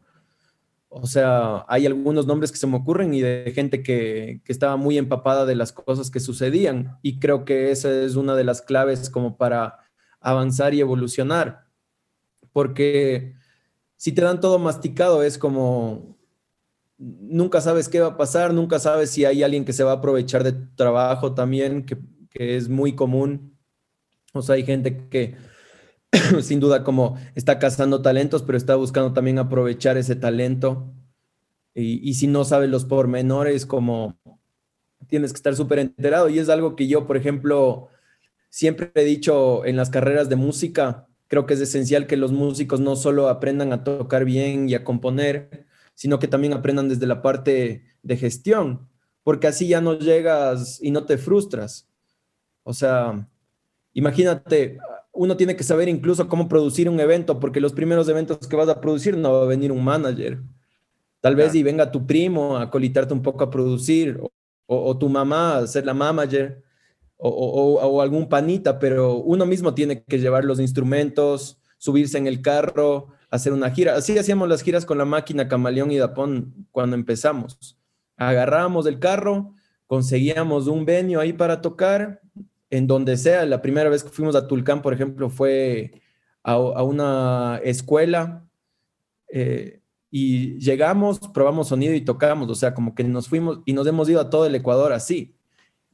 o 1.02 1.06
sea, 1.06 1.64
hay 1.68 1.87
algunos 1.87 2.26
nombres 2.26 2.52
que 2.52 2.59
se 2.59 2.66
me 2.66 2.76
ocurren 2.76 3.14
y 3.14 3.20
de 3.20 3.52
gente 3.54 3.82
que, 3.82 4.40
que 4.44 4.52
estaba 4.52 4.76
muy 4.76 4.98
empapada 4.98 5.46
de 5.46 5.54
las 5.54 5.72
cosas 5.72 6.11
que 6.11 6.20
sucedían 6.20 6.98
y 7.02 7.18
creo 7.18 7.44
que 7.44 7.70
esa 7.70 7.90
es 7.90 8.16
una 8.16 8.35
de 8.35 8.44
las 8.44 8.62
claves 8.62 9.11
como 9.11 9.37
para 9.37 9.78
avanzar 10.20 10.74
y 10.74 10.80
evolucionar, 10.80 11.66
porque 12.52 13.35
si 13.96 14.12
te 14.12 14.22
dan 14.22 14.40
todo 14.40 14.59
masticado 14.59 15.22
es 15.22 15.38
como 15.38 16.16
nunca 16.98 17.61
sabes 17.61 17.88
qué 17.88 18.00
va 18.00 18.09
a 18.09 18.16
pasar, 18.16 18.52
nunca 18.54 18.78
sabes 18.78 19.11
si 19.11 19.24
hay 19.24 19.42
alguien 19.42 19.64
que 19.64 19.72
se 19.72 19.85
va 19.85 19.92
a 19.92 19.94
aprovechar 19.96 20.44
de 20.44 20.52
tu 20.52 20.74
trabajo 20.74 21.35
también, 21.35 21.85
que, 21.85 21.98
es 22.38 22.68
muy 22.68 22.94
común. 22.94 23.56
O 24.35 24.42
sea, 24.42 24.56
hay 24.56 24.64
gente 24.66 25.09
que 25.09 25.37
sin 26.42 26.61
duda 26.61 26.85
como 26.85 27.16
está 27.35 27.59
cazando 27.59 28.02
talentos, 28.02 28.42
pero 28.42 28.59
está 28.59 28.76
buscando 28.76 29.12
también 29.12 29.38
aprovechar 29.38 29.96
ese 29.96 30.16
talento. 30.16 30.92
Y, 31.74 32.14
si 32.14 32.26
no 32.26 32.44
sabes 32.44 32.70
los 32.70 32.87
pormenores, 32.87 33.66
como 33.66 34.18
tienes 35.09 35.33
que 35.33 35.37
estar 35.37 35.55
súper 35.55 35.79
enterado. 35.79 36.31
Y 36.31 36.38
es 36.38 36.48
algo 36.48 36.74
que 36.74 36.88
yo, 36.88 37.07
por 37.07 37.18
ejemplo, 37.18 37.88
siempre 38.48 38.90
he 38.94 39.05
dicho 39.05 39.64
en 39.66 39.76
las 39.76 39.90
carreras 39.90 40.31
de 40.31 40.37
música, 40.37 41.07
creo 41.29 41.44
que 41.44 41.52
es 41.52 41.61
esencial 41.61 42.07
que 42.07 42.16
los 42.16 42.33
músicos 42.33 42.81
no 42.81 42.96
solo 42.96 43.29
aprendan 43.29 43.74
a 43.74 43.85
tocar 43.85 44.24
bien 44.24 44.70
y 44.70 44.74
a 44.74 44.85
componer, 44.85 45.66
sino 45.94 46.18
que 46.18 46.29
también 46.29 46.55
aprendan 46.55 46.88
desde 46.88 47.07
la 47.07 47.20
parte 47.20 47.85
de 48.02 48.16
gestión, 48.16 48.88
porque 49.22 49.48
así 49.48 49.68
ya 49.68 49.83
no 49.83 49.98
llegas 49.98 50.79
y 50.83 50.90
no 50.92 51.05
te 51.05 51.18
frustras. 51.18 51.90
O 52.62 52.72
sea, 52.72 53.29
imagínate, 53.92 54.79
uno 55.16 55.37
tiene 55.37 55.57
que 55.57 55.64
saber 55.64 55.88
incluso 55.88 56.29
cómo 56.29 56.48
producir 56.48 56.88
un 56.88 57.00
evento, 57.00 57.40
porque 57.40 57.61
los 57.61 57.72
primeros 57.72 58.09
eventos 58.09 58.46
que 58.46 58.57
vas 58.57 58.68
a 58.68 58.81
producir 58.81 59.16
no 59.16 59.33
va 59.33 59.42
a 59.42 59.46
venir 59.46 59.72
un 59.72 59.83
manager. 59.83 60.40
Tal 61.20 61.35
vez 61.35 61.55
y 61.55 61.62
venga 61.62 61.90
tu 61.90 62.07
primo 62.07 62.57
a 62.57 62.70
colitarte 62.70 63.12
un 63.12 63.22
poco 63.22 63.44
a 63.44 63.50
producir, 63.50 64.20
o, 64.66 64.98
tu 64.98 65.09
mamá 65.09 65.59
a 65.59 65.66
ser 65.66 65.87
la 65.87 65.94
manager, 65.94 66.62
o, 67.16 67.29
o, 67.31 68.00
algún 68.00 68.29
panita, 68.29 68.79
pero 68.79 69.16
uno 69.16 69.46
mismo 69.46 69.74
tiene 69.74 70.05
que 70.05 70.18
llevar 70.18 70.44
los 70.44 70.61
instrumentos, 70.61 71.59
subirse 71.79 72.18
en 72.18 72.26
el 72.26 72.42
carro, 72.42 73.09
hacer 73.31 73.52
una 73.52 73.70
gira. 73.70 73.96
Así 73.96 74.16
hacíamos 74.18 74.48
las 74.48 74.62
giras 74.62 74.85
con 74.85 74.98
la 74.98 75.05
máquina 75.05 75.48
Camaleón 75.48 75.90
y 75.90 75.98
Dapón 75.98 76.66
cuando 76.70 76.96
empezamos. 76.96 77.79
Agarrábamos 78.16 78.87
el 78.87 78.98
carro, 78.98 79.55
conseguíamos 79.87 80.66
un 80.66 80.85
venio 80.85 81.20
ahí 81.20 81.33
para 81.33 81.61
tocar, 81.61 82.20
en 82.70 82.87
donde 82.87 83.16
sea. 83.16 83.46
La 83.46 83.62
primera 83.62 83.90
vez 83.90 84.02
que 84.02 84.11
fuimos 84.11 84.37
a 84.37 84.46
Tulcán, 84.46 84.83
por 84.83 84.92
ejemplo, 84.94 85.31
fue 85.31 86.02
a, 86.42 86.59
una 86.83 87.61
escuela 87.64 88.48
eh, 89.29 89.81
y 90.11 90.59
llegamos, 90.59 91.18
probamos 91.35 91.68
sonido 91.68 91.94
y 91.94 92.00
tocamos. 92.00 92.48
O 92.50 92.55
sea, 92.55 92.74
como 92.74 92.94
que 92.94 93.05
nos 93.05 93.29
fuimos 93.29 93.61
y 93.66 93.72
nos 93.72 93.87
hemos 93.87 94.09
ido 94.09 94.20
a 94.20 94.31
todo 94.31 94.46
el 94.46 94.55
Ecuador 94.55 94.92
así. 94.92 95.37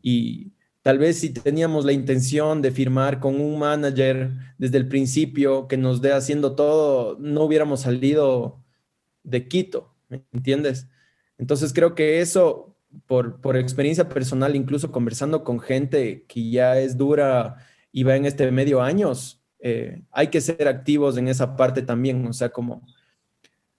Y 0.03 0.53
Tal 0.83 0.99
vez 0.99 1.21
si 1.21 1.31
teníamos 1.33 1.85
la 1.85 1.93
intención 1.93 2.61
de 2.61 2.73
firmar 2.73 3.21
con 3.21 3.41
un 3.41 3.57
manager 3.59 4.33
desde 4.59 4.79
el 4.79 4.89
principio 4.89 5.69
que 5.69 5.77
nos 5.77 6.03
dé 6.03 6.13
haciendo 6.13 6.57
todo, 6.57 7.17
no 7.21 7.45
hubiéramos 7.45 7.83
salido 7.83 8.65
de 9.23 9.47
Quito, 9.47 9.95
¿me 10.09 10.25
entiendes? 10.33 10.89
Entonces 11.39 11.73
creo 11.73 11.95
que 11.95 12.21
eso, 12.21 12.72
por, 13.07 13.41
por 13.41 13.57
experiencia 13.57 14.09
personal, 14.09 14.57
incluso 14.57 14.93
conversando 14.93 15.45
con 15.45 15.61
gente 15.61 16.25
que 16.29 16.51
ya 16.51 16.79
es 16.79 16.97
dura 16.97 17.57
y 17.93 18.03
va 18.05 18.17
en 18.17 18.27
este 18.27 18.51
medio 18.51 18.83
años, 18.83 19.43
eh, 19.61 20.03
hay 20.11 20.29
que 20.29 20.41
ser 20.41 20.67
activos 20.67 21.17
en 21.17 21.29
esa 21.29 21.57
parte 21.57 21.83
también. 21.83 22.27
O 22.27 22.33
sea, 22.33 22.49
como 22.49 22.83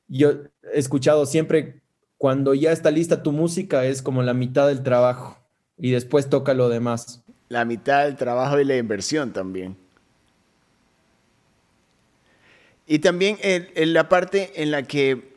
yo 0.07 0.31
he 0.71 0.79
escuchado 0.79 1.25
siempre, 1.25 1.81
cuando 2.17 2.53
ya 2.53 2.71
está 2.71 2.89
lista 2.91 3.23
tu 3.23 3.31
música, 3.31 3.85
es 3.85 4.01
como 4.01 4.23
la 4.23 4.33
mitad 4.33 4.67
del 4.67 4.83
trabajo 4.83 5.37
y 5.77 5.91
después 5.91 6.29
toca 6.29 6.53
lo 6.53 6.69
demás. 6.69 7.23
La 7.49 7.65
mitad 7.65 8.05
del 8.05 8.15
trabajo 8.15 8.59
y 8.59 8.65
la 8.65 8.77
inversión 8.77 9.33
también. 9.33 9.75
Y 12.85 12.99
también 12.99 13.37
en, 13.41 13.93
la 13.93 14.07
parte 14.09 14.61
en 14.61 14.71
la 14.71 14.83
que 14.83 15.32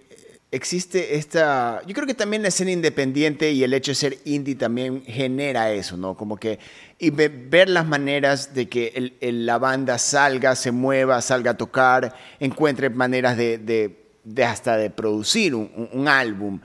existe 0.56 1.16
esta, 1.16 1.82
yo 1.86 1.94
creo 1.94 2.06
que 2.06 2.14
también 2.14 2.42
la 2.42 2.48
escena 2.48 2.70
independiente 2.70 3.52
y 3.52 3.62
el 3.62 3.74
hecho 3.74 3.92
de 3.92 3.96
ser 3.96 4.18
indie 4.24 4.54
también 4.54 5.04
genera 5.04 5.70
eso, 5.70 5.96
¿no? 5.96 6.16
Como 6.16 6.36
que 6.36 6.58
y 6.98 7.10
ver 7.10 7.68
las 7.68 7.86
maneras 7.86 8.54
de 8.54 8.68
que 8.68 9.12
la 9.20 9.58
banda 9.58 9.98
salga, 9.98 10.56
se 10.56 10.72
mueva, 10.72 11.20
salga 11.20 11.52
a 11.52 11.56
tocar, 11.56 12.14
encuentre 12.40 12.88
maneras 12.88 13.36
de, 13.36 13.96
hasta 14.44 14.76
de 14.76 14.88
producir 14.90 15.54
un, 15.54 16.08
álbum. 16.08 16.60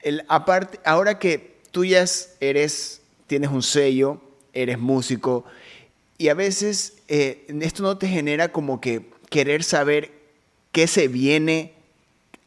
El, 0.00 0.24
aparte, 0.28 0.80
ahora 0.84 1.18
que 1.18 1.58
tú 1.70 1.84
ya 1.84 2.04
eres 2.40 3.02
tienes 3.28 3.50
un 3.50 3.62
sello, 3.62 4.20
eres 4.52 4.78
músico, 4.78 5.44
y 6.18 6.28
a 6.28 6.34
veces 6.34 6.98
eh, 7.08 7.46
esto 7.60 7.82
no 7.82 7.96
te 7.98 8.08
genera 8.08 8.48
como 8.48 8.80
que 8.80 9.10
querer 9.30 9.62
saber 9.62 10.10
qué 10.72 10.86
se 10.86 11.08
viene, 11.08 11.75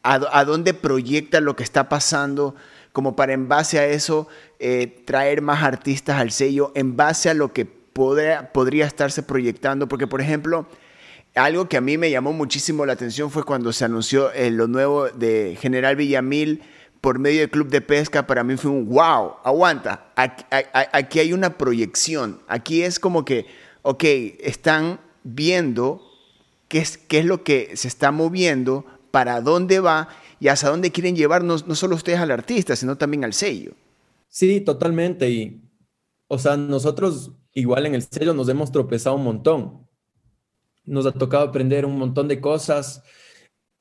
a, 0.02 0.44
dónde 0.44 0.74
proyecta 0.74 1.40
lo 1.40 1.56
que 1.56 1.62
está 1.62 1.88
pasando, 1.88 2.54
como 2.92 3.16
para 3.16 3.32
en 3.32 3.48
base 3.48 3.78
a 3.78 3.86
eso 3.86 4.28
eh, 4.58 5.02
traer 5.04 5.42
más 5.42 5.62
artistas 5.62 6.18
al 6.20 6.30
sello, 6.30 6.72
en 6.74 6.96
base 6.96 7.30
a 7.30 7.34
lo 7.34 7.52
que 7.52 7.64
podría, 7.64 8.86
estarse 8.86 9.22
proyectando, 9.22 9.88
porque 9.88 10.06
por 10.06 10.20
ejemplo, 10.20 10.66
algo 11.34 11.68
que 11.68 11.76
a 11.76 11.80
mí 11.80 11.98
me 11.98 12.10
llamó 12.10 12.32
muchísimo 12.32 12.86
la 12.86 12.94
atención 12.94 13.30
fue 13.30 13.44
cuando 13.44 13.72
se 13.72 13.84
anunció 13.84 14.32
eh, 14.32 14.50
lo 14.50 14.68
nuevo 14.68 15.08
de 15.08 15.56
General 15.60 15.96
Villamil, 15.96 16.62
por 17.00 17.18
medio 17.18 17.40
del 17.40 17.50
club 17.50 17.68
de 17.68 17.80
pesca, 17.80 18.26
para 18.26 18.44
mí 18.44 18.56
fue 18.56 18.70
un 18.70 18.86
wow, 18.86 19.36
aguanta, 19.42 20.12
aquí, 20.16 21.18
hay 21.18 21.32
una 21.32 21.56
proyección, 21.56 22.40
aquí 22.46 22.82
es 22.82 22.98
como 22.98 23.24
que, 23.24 23.46
ok, 23.82 24.04
están 24.40 25.00
viendo 25.24 26.02
qué 26.68 26.78
es, 26.78 26.98
qué 26.98 27.20
es 27.20 27.24
lo 27.24 27.42
que 27.42 27.74
se 27.74 27.88
está 27.88 28.10
moviendo, 28.10 28.84
para 29.10 29.40
dónde 29.40 29.80
va 29.80 30.08
y 30.38 30.48
hasta 30.48 30.70
dónde 30.70 30.90
quieren 30.90 31.16
llevarnos, 31.16 31.66
no 31.66 31.74
solo 31.74 31.96
ustedes 31.96 32.18
al 32.18 32.30
artista, 32.30 32.76
sino 32.76 32.96
también 32.96 33.24
al 33.24 33.32
sello. 33.32 33.72
Sí, 34.28 34.60
totalmente. 34.60 35.30
Y, 35.30 35.60
o 36.28 36.38
sea, 36.38 36.56
nosotros 36.56 37.32
igual 37.52 37.86
en 37.86 37.94
el 37.94 38.02
sello 38.02 38.32
nos 38.34 38.48
hemos 38.48 38.72
tropezado 38.72 39.16
un 39.16 39.24
montón. 39.24 39.86
Nos 40.84 41.06
ha 41.06 41.12
tocado 41.12 41.44
aprender 41.44 41.84
un 41.84 41.98
montón 41.98 42.28
de 42.28 42.40
cosas 42.40 43.02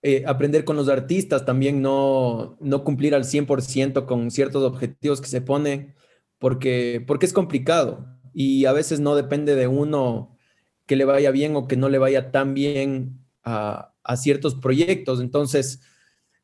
eh, 0.01 0.23
aprender 0.25 0.63
con 0.63 0.77
los 0.77 0.87
artistas, 0.87 1.45
también 1.45 1.81
no, 1.81 2.57
no 2.61 2.85
cumplir 2.85 3.13
al 3.15 3.25
100% 3.25 4.05
con 4.05 4.31
ciertos 4.31 4.63
objetivos 4.63 5.19
que 5.19 5.27
se 5.27 5.41
pone, 5.41 5.93
porque, 6.37 7.03
porque 7.05 7.25
es 7.25 7.33
complicado 7.33 8.07
y 8.33 8.63
a 8.63 8.71
veces 8.71 9.01
no 9.01 9.15
depende 9.15 9.55
de 9.55 9.67
uno 9.67 10.37
que 10.85 10.95
le 10.95 11.03
vaya 11.03 11.31
bien 11.31 11.57
o 11.57 11.67
que 11.67 11.75
no 11.75 11.89
le 11.89 11.97
vaya 11.97 12.31
tan 12.31 12.53
bien 12.53 13.25
a, 13.43 13.93
a 14.09 14.17
ciertos 14.17 14.55
proyectos. 14.55 15.21
Entonces, 15.21 15.81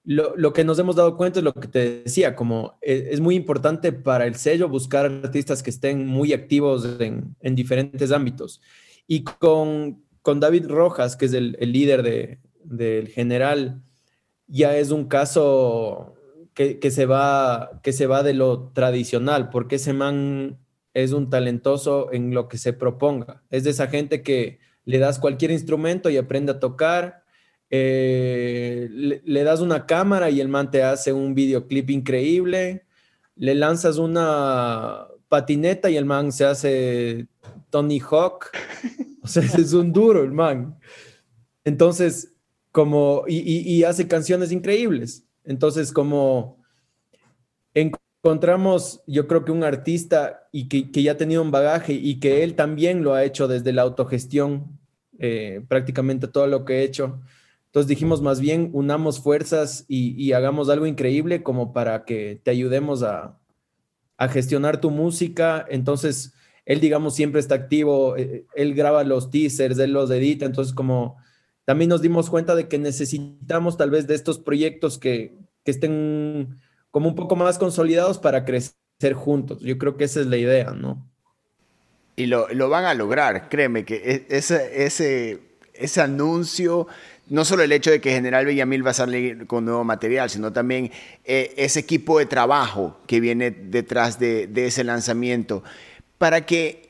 lo, 0.04 0.36
lo, 0.36 0.54
que 0.54 0.64
nos 0.64 0.78
hemos 0.78 0.96
dado 0.96 1.18
cuenta 1.18 1.40
es 1.40 1.44
lo 1.44 1.54
que 1.54 1.68
te 1.68 2.04
decía, 2.04 2.36
como 2.36 2.78
es, 2.82 3.08
es 3.08 3.20
muy 3.20 3.36
importante 3.36 3.92
para 3.92 4.28
el 4.28 4.36
sello 4.36 4.70
buscar 4.70 5.06
artistas 5.06 5.64
que 5.64 5.72
estén 5.72 6.06
muy 6.06 6.32
activos 6.32 6.88
en, 7.00 7.36
en 7.40 7.56
diferentes 7.56 8.12
ámbitos. 8.12 8.62
Y 9.08 9.24
con, 9.24 10.04
con 10.22 10.40
David 10.40 10.68
Rojas, 10.68 11.16
que 11.16 11.26
es 11.26 11.34
el, 11.34 11.58
líder 11.60 12.04
de, 12.04 12.40
del 12.64 13.08
general 13.10 13.82
ya 14.48 14.78
es 14.78 14.92
un 14.92 15.06
caso 15.06 16.16
que, 16.54 16.92
se 16.92 17.06
va, 17.06 17.82
que 17.84 17.92
se 17.92 18.08
va 18.08 18.24
de 18.24 18.34
lo 18.34 18.70
tradicional, 18.70 19.50
porque 19.50 19.76
ese 19.76 19.92
man 19.92 20.58
es 20.94 21.12
un 21.12 21.30
talentoso 21.30 22.14
en 22.14 22.34
lo 22.34 22.48
que 22.48 22.58
se 22.58 22.72
proponga. 22.72 23.44
Es 23.50 23.66
de 23.66 23.72
esa 23.72 23.88
gente 23.88 24.22
que 24.22 24.60
le 24.86 25.00
das 25.00 25.20
cualquier 25.20 25.52
instrumento 25.52 26.10
y 26.10 26.18
aprende 26.18 26.54
a 26.54 26.60
tocar, 26.60 27.25
eh, 27.70 28.88
le, 28.92 29.44
das 29.44 29.60
una 29.62 29.86
cámara 29.86 30.30
y 30.30 30.40
el 30.40 30.48
man 30.48 30.72
te 30.72 30.84
hace 30.84 31.12
un 31.12 31.34
videoclip 31.34 31.90
increíble, 31.90 32.86
le 33.36 33.56
lanzas 33.56 33.98
una 33.98 35.08
patineta 35.28 35.90
y 35.90 35.98
el 35.98 36.06
man 36.06 36.32
se 36.32 36.46
hace 36.46 37.28
Tony 37.70 38.00
Hawk. 38.00 38.52
O 39.22 39.28
sea, 39.28 39.42
es 39.42 39.74
un 39.74 39.92
duro 39.92 40.24
el 40.24 40.32
man. 40.32 40.78
Entonces, 41.64 42.36
como, 42.72 43.24
y, 43.28 43.84
hace 43.84 44.08
canciones 44.08 44.52
increíbles. 44.52 45.26
Entonces, 45.44 45.92
como 45.92 46.62
encontramos, 47.74 49.02
yo 49.08 49.28
creo 49.28 49.46
que 49.46 49.52
un 49.52 49.64
artista 49.64 50.48
y 50.52 50.68
que, 50.68 51.02
ya 51.02 51.14
ha 51.14 51.18
tenido 51.18 51.42
un 51.42 51.52
bagaje 51.52 51.94
y 51.94 52.20
que 52.20 52.44
él 52.44 52.54
también 52.56 53.04
lo 53.04 53.16
ha 53.16 53.24
hecho 53.24 53.48
desde 53.48 53.74
la 53.74 53.82
autogestión, 53.82 54.80
eh, 55.18 55.62
prácticamente 55.68 56.28
todo 56.28 56.46
lo 56.46 56.66
que 56.66 56.80
he 56.80 56.84
hecho. 56.84 57.22
Entonces 57.76 57.90
dijimos 57.90 58.22
más 58.22 58.40
bien 58.40 58.70
unamos 58.72 59.20
fuerzas 59.20 59.84
y, 59.90 60.32
hagamos 60.32 60.70
algo 60.70 60.86
increíble 60.86 61.44
como 61.44 61.74
para 61.74 62.06
que 62.06 62.40
te 62.42 62.50
ayudemos 62.50 63.04
a, 63.04 63.38
gestionar 64.30 64.80
tu 64.80 64.92
música, 64.92 65.66
entonces 65.68 66.34
él, 66.64 66.80
digamos, 66.80 67.16
siempre 67.16 67.42
está 67.42 67.56
activo, 67.56 68.16
eh, 68.16 68.46
él 68.56 68.76
graba 68.76 69.04
los 69.04 69.30
teasers, 69.30 69.78
él 69.78 69.92
los 69.92 70.10
edita, 70.10 70.46
entonces 70.46 70.74
como 70.74 71.18
también 71.66 71.90
nos 71.90 72.02
dimos 72.02 72.30
cuenta 72.30 72.56
de 72.56 72.70
que 72.70 72.80
necesitamos 72.80 73.76
tal 73.76 73.90
vez 73.90 74.08
de 74.08 74.16
estos 74.16 74.40
proyectos 74.40 74.98
que, 74.98 75.38
estén 75.66 76.58
como 76.92 77.10
un 77.10 77.16
poco 77.16 77.36
más 77.36 77.58
consolidados 77.58 78.20
para 78.20 78.46
crecer 78.46 79.14
juntos. 79.16 79.60
Yo 79.60 79.78
creo 79.78 79.98
que 79.98 80.06
esa 80.06 80.22
es 80.22 80.28
la 80.28 80.38
idea, 80.38 80.72
¿no? 80.72 81.12
Y 82.16 82.28
lo, 82.28 82.70
van 82.70 82.86
a 82.86 82.94
lograr, 82.94 83.50
créeme 83.50 83.84
que 83.84 84.26
e, 84.30 84.38
ese 85.78 86.02
anuncio 86.02 86.88
no 87.28 87.44
solo 87.44 87.64
el 87.64 87.72
hecho 87.72 87.92
de 87.92 88.02
que 88.02 88.12
General 88.12 88.46
Villamil 88.46 88.86
va 88.86 88.92
a 88.92 88.96
salir 88.96 89.48
con 89.48 89.66
nuevo 89.66 89.84
material, 89.84 90.30
sino 90.30 90.54
también 90.54 90.92
eh, 91.24 91.54
ese 91.58 91.80
equipo 91.80 92.20
de 92.20 92.26
trabajo 92.26 93.00
que 93.08 93.20
viene 93.20 93.52
detrás 93.52 94.20
de, 94.20 94.50
ese 94.56 94.84
lanzamiento. 94.84 95.64
Para 96.18 96.46
que 96.46 96.90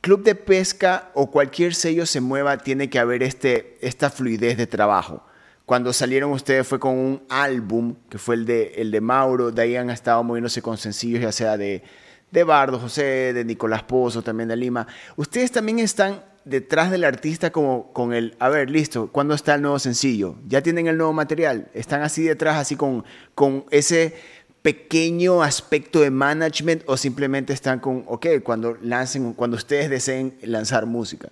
Club 0.00 0.22
de 0.24 0.34
Pesca 0.34 1.10
o 1.14 1.30
cualquier 1.30 1.74
sello 1.74 2.06
se 2.06 2.20
mueva, 2.20 2.58
tiene 2.58 2.90
que 2.90 2.98
haber 2.98 3.22
este, 3.22 3.78
esta 3.80 4.10
fluidez 4.10 4.56
de 4.56 4.66
trabajo. 4.66 5.24
Cuando 5.64 5.92
salieron 5.92 6.30
ustedes 6.30 6.66
fue 6.66 6.78
con 6.78 6.96
un 6.96 7.22
álbum, 7.28 7.96
que 8.08 8.18
fue 8.18 8.36
el 8.36 8.46
de, 8.46 8.74
el 8.76 8.90
de 8.90 9.00
Mauro, 9.00 9.50
de 9.50 9.62
ahí 9.62 9.76
han 9.76 9.90
estado 9.90 10.22
moviéndose 10.22 10.62
con 10.62 10.76
sencillos, 10.78 11.22
ya 11.22 11.32
sea 11.32 11.56
de, 11.56 11.82
de 12.30 12.44
Bardo 12.44 12.78
José, 12.78 13.32
de 13.32 13.44
Nicolás 13.44 13.82
Pozo, 13.82 14.22
también 14.22 14.48
de 14.48 14.56
Lima. 14.56 14.86
Ustedes 15.16 15.50
también 15.50 15.80
están 15.80 16.22
detrás 16.46 16.90
del 16.90 17.04
artista 17.04 17.50
como 17.50 17.92
con 17.92 18.14
el, 18.14 18.36
a 18.38 18.48
ver, 18.48 18.70
listo, 18.70 19.10
¿cuándo 19.12 19.34
está 19.34 19.56
el 19.56 19.62
nuevo 19.62 19.78
sencillo? 19.78 20.36
¿Ya 20.46 20.62
tienen 20.62 20.86
el 20.86 20.96
nuevo 20.96 21.12
material? 21.12 21.68
¿Están 21.74 22.02
así 22.02 22.22
detrás, 22.22 22.56
así 22.56 22.76
con, 22.76 23.04
con 23.34 23.64
ese 23.70 24.14
pequeño 24.62 25.42
aspecto 25.42 26.00
de 26.00 26.10
management 26.10 26.82
o 26.86 26.96
simplemente 26.96 27.52
están 27.52 27.80
con, 27.80 28.04
ok, 28.06 28.26
cuando 28.42 28.78
lancen, 28.80 29.34
cuando 29.34 29.56
ustedes 29.56 29.90
deseen 29.90 30.38
lanzar 30.42 30.86
música? 30.86 31.30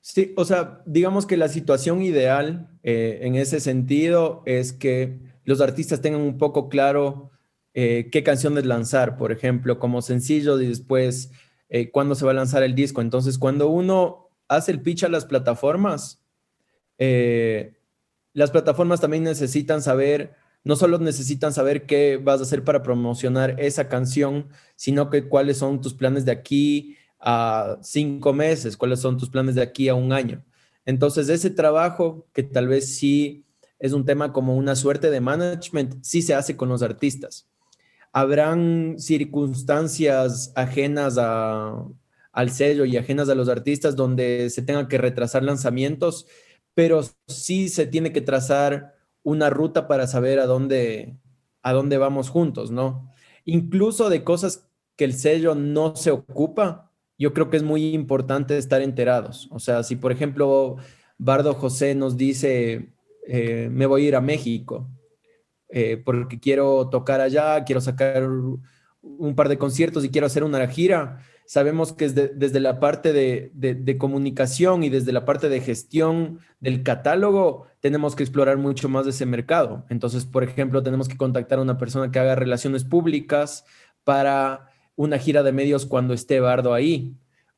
Sí, 0.00 0.32
o 0.36 0.44
sea, 0.44 0.82
digamos 0.86 1.26
que 1.26 1.36
la 1.36 1.48
situación 1.48 2.02
ideal 2.02 2.70
eh, 2.82 3.20
en 3.22 3.34
ese 3.34 3.60
sentido 3.60 4.42
es 4.46 4.72
que 4.72 5.18
los 5.44 5.60
artistas 5.60 6.00
tengan 6.00 6.22
un 6.22 6.38
poco 6.38 6.68
claro 6.68 7.30
eh, 7.74 8.08
qué 8.10 8.22
canciones 8.22 8.64
lanzar, 8.64 9.18
por 9.18 9.32
ejemplo, 9.32 9.78
como 9.78 10.00
sencillo 10.00 10.58
y 10.60 10.66
después 10.66 11.30
eh, 11.68 11.90
cuándo 11.90 12.14
se 12.14 12.24
va 12.24 12.30
a 12.30 12.34
lanzar 12.34 12.62
el 12.62 12.74
disco. 12.74 13.02
Entonces, 13.02 13.36
cuando 13.36 13.68
uno 13.68 14.25
hace 14.48 14.72
el 14.72 14.82
pitch 14.82 15.04
a 15.04 15.08
las 15.08 15.24
plataformas, 15.24 16.22
eh, 16.98 17.74
las 18.32 18.50
plataformas 18.50 19.00
también 19.00 19.24
necesitan 19.24 19.82
saber, 19.82 20.34
no 20.62 20.76
solo 20.76 20.98
necesitan 20.98 21.52
saber 21.52 21.86
qué 21.86 22.18
vas 22.22 22.40
a 22.40 22.42
hacer 22.42 22.64
para 22.64 22.82
promocionar 22.82 23.58
esa 23.58 23.88
canción, 23.88 24.48
sino 24.76 25.10
que 25.10 25.28
cuáles 25.28 25.58
son 25.58 25.80
tus 25.80 25.94
planes 25.94 26.24
de 26.24 26.32
aquí 26.32 26.96
a 27.18 27.78
cinco 27.82 28.32
meses, 28.32 28.76
cuáles 28.76 29.00
son 29.00 29.16
tus 29.16 29.30
planes 29.30 29.54
de 29.54 29.62
aquí 29.62 29.88
a 29.88 29.94
un 29.94 30.12
año. 30.12 30.44
Entonces, 30.84 31.28
ese 31.28 31.50
trabajo, 31.50 32.26
que 32.32 32.42
tal 32.42 32.68
vez 32.68 32.96
sí 32.96 33.44
es 33.78 33.92
un 33.92 34.04
tema 34.04 34.32
como 34.32 34.56
una 34.56 34.76
suerte 34.76 35.10
de 35.10 35.20
management, 35.20 36.02
sí 36.02 36.22
se 36.22 36.34
hace 36.34 36.56
con 36.56 36.68
los 36.68 36.82
artistas. 36.82 37.48
Habrán 38.12 38.96
circunstancias 38.98 40.52
ajenas 40.54 41.16
a, 41.18 41.84
al 42.36 42.50
sello 42.50 42.84
y 42.84 42.98
ajenas 42.98 43.30
a 43.30 43.34
los 43.34 43.48
artistas 43.48 43.96
donde 43.96 44.50
se 44.50 44.60
tenga 44.60 44.88
que 44.88 44.98
retrasar 44.98 45.42
lanzamientos, 45.42 46.26
pero 46.74 47.00
sí 47.26 47.70
se 47.70 47.86
tiene 47.86 48.12
que 48.12 48.20
trazar 48.20 48.94
una 49.22 49.48
ruta 49.48 49.88
para 49.88 50.06
saber 50.06 50.38
a 50.38 50.44
dónde, 50.44 51.16
a 51.62 51.72
dónde 51.72 51.96
vamos 51.96 52.28
juntos, 52.28 52.70
¿no? 52.70 53.10
Incluso 53.46 54.10
de 54.10 54.22
cosas 54.22 54.68
que 54.96 55.06
el 55.06 55.14
sello 55.14 55.54
no 55.54 55.96
se 55.96 56.10
ocupa, 56.10 56.92
yo 57.16 57.32
creo 57.32 57.48
que 57.48 57.56
es 57.56 57.62
muy 57.62 57.94
importante 57.94 58.58
estar 58.58 58.82
enterados. 58.82 59.48
O 59.50 59.58
sea, 59.58 59.82
si 59.82 59.96
por 59.96 60.12
ejemplo 60.12 60.76
Bardo 61.16 61.54
José 61.54 61.94
nos 61.94 62.18
dice, 62.18 62.92
eh, 63.26 63.70
me 63.72 63.86
voy 63.86 64.04
a 64.04 64.08
ir 64.08 64.14
a 64.14 64.20
México, 64.20 64.90
eh, 65.70 65.96
porque 65.96 66.38
quiero 66.38 66.90
tocar 66.90 67.22
allá, 67.22 67.64
quiero 67.64 67.80
sacar 67.80 68.28
un 69.00 69.34
par 69.34 69.48
de 69.48 69.56
conciertos 69.56 70.04
y 70.04 70.10
quiero 70.10 70.26
hacer 70.26 70.44
una 70.44 70.68
gira, 70.68 71.22
sabemos 71.46 71.92
que 71.92 72.08
desde 72.08 72.60
la 72.60 72.80
parte 72.80 73.12
de, 73.12 73.96
comunicación 73.98 74.82
y 74.82 74.88
desde 74.88 75.12
la 75.12 75.24
parte 75.24 75.48
de 75.48 75.60
gestión 75.60 76.40
del 76.60 76.82
catálogo 76.82 77.66
tenemos 77.80 78.16
que 78.16 78.24
explorar 78.24 78.58
mucho 78.58 78.88
más 78.88 79.04
de 79.04 79.12
ese 79.12 79.26
mercado. 79.26 79.84
Entonces, 79.88 80.24
por 80.24 80.42
ejemplo, 80.42 80.82
tenemos 80.82 81.08
que 81.08 81.16
contactar 81.16 81.58
a 81.58 81.62
una 81.62 81.78
persona 81.78 82.10
que 82.10 82.18
haga 82.18 82.34
relaciones 82.34 82.84
públicas 82.84 83.64
para 84.04 84.70
una 84.96 85.18
gira 85.18 85.42
de 85.42 85.52
medios 85.52 85.86
cuando 85.86 86.14
esté 86.14 86.40
Bardo 86.40 86.74
ahí. 86.74 87.14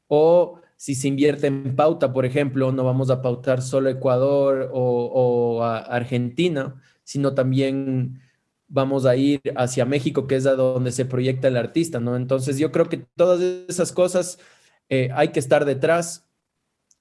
O 0.07 0.61
si 0.77 0.95
se 0.95 1.09
invierte 1.09 1.47
en 1.47 1.75
pauta, 1.75 2.13
por 2.13 2.27
ejemplo, 2.27 2.71
no 2.73 2.85
vamos 2.85 3.11
a 3.11 3.23
pautar 3.23 3.63
solo 3.63 3.89
Ecuador 3.89 4.71
o, 4.73 5.11
o 5.13 5.63
Argentina, 5.65 6.77
sino 7.05 7.35
también 7.35 8.21
vamos 8.69 9.07
a 9.07 9.17
ir 9.17 9.41
hacia 9.57 9.87
México, 9.87 10.27
que 10.27 10.37
es 10.37 10.47
a 10.47 10.55
donde 10.55 10.93
se 10.93 11.07
proyecta 11.07 11.49
el 11.49 11.57
artista, 11.57 12.01
¿no? 12.01 12.17
Entonces 12.17 12.59
yo 12.59 12.71
creo 12.71 12.89
que 12.89 12.99
todas 13.17 13.41
esas 13.41 13.93
cosas 13.93 14.39
eh, 14.89 15.11
hay 15.15 15.29
que 15.29 15.41
estar 15.41 15.65
detrás 15.65 16.29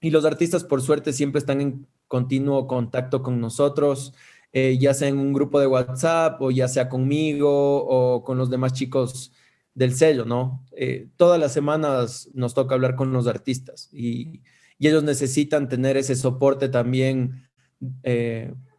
y 0.02 0.12
los 0.12 0.26
artistas 0.26 0.64
por 0.64 0.82
suerte 0.82 1.14
siempre 1.14 1.40
están 1.40 1.62
en 1.62 1.88
continuo 2.08 2.68
contacto 2.68 3.22
con 3.22 3.42
nosotros, 3.42 4.14
eh, 4.54 4.78
ya 4.80 4.94
sea 4.94 5.10
en 5.10 5.20
un 5.20 5.34
grupo 5.34 5.60
de 5.60 5.68
WhatsApp 5.68 6.42
o 6.42 6.52
ya 6.52 6.68
sea 6.68 6.88
conmigo 6.88 7.86
o 7.86 8.24
con 8.24 8.38
los 8.38 8.50
demás 8.50 8.74
chicos 8.74 9.34
del 9.74 9.94
sello, 9.94 10.26
¿no? 10.26 10.66
Eh, 10.72 11.10
todas 11.18 11.40
las 11.40 11.54
semanas 11.54 12.30
nos 12.34 12.54
toca 12.54 12.76
hablar 12.76 12.96
con 12.96 13.12
los 13.12 13.28
artistas 13.28 13.90
y, 13.92 14.42
y 14.80 14.88
ellos 14.88 15.04
necesitan 15.04 15.68
tener 15.68 15.98
ese 15.98 16.16
soporte 16.16 16.70
también 16.70 17.44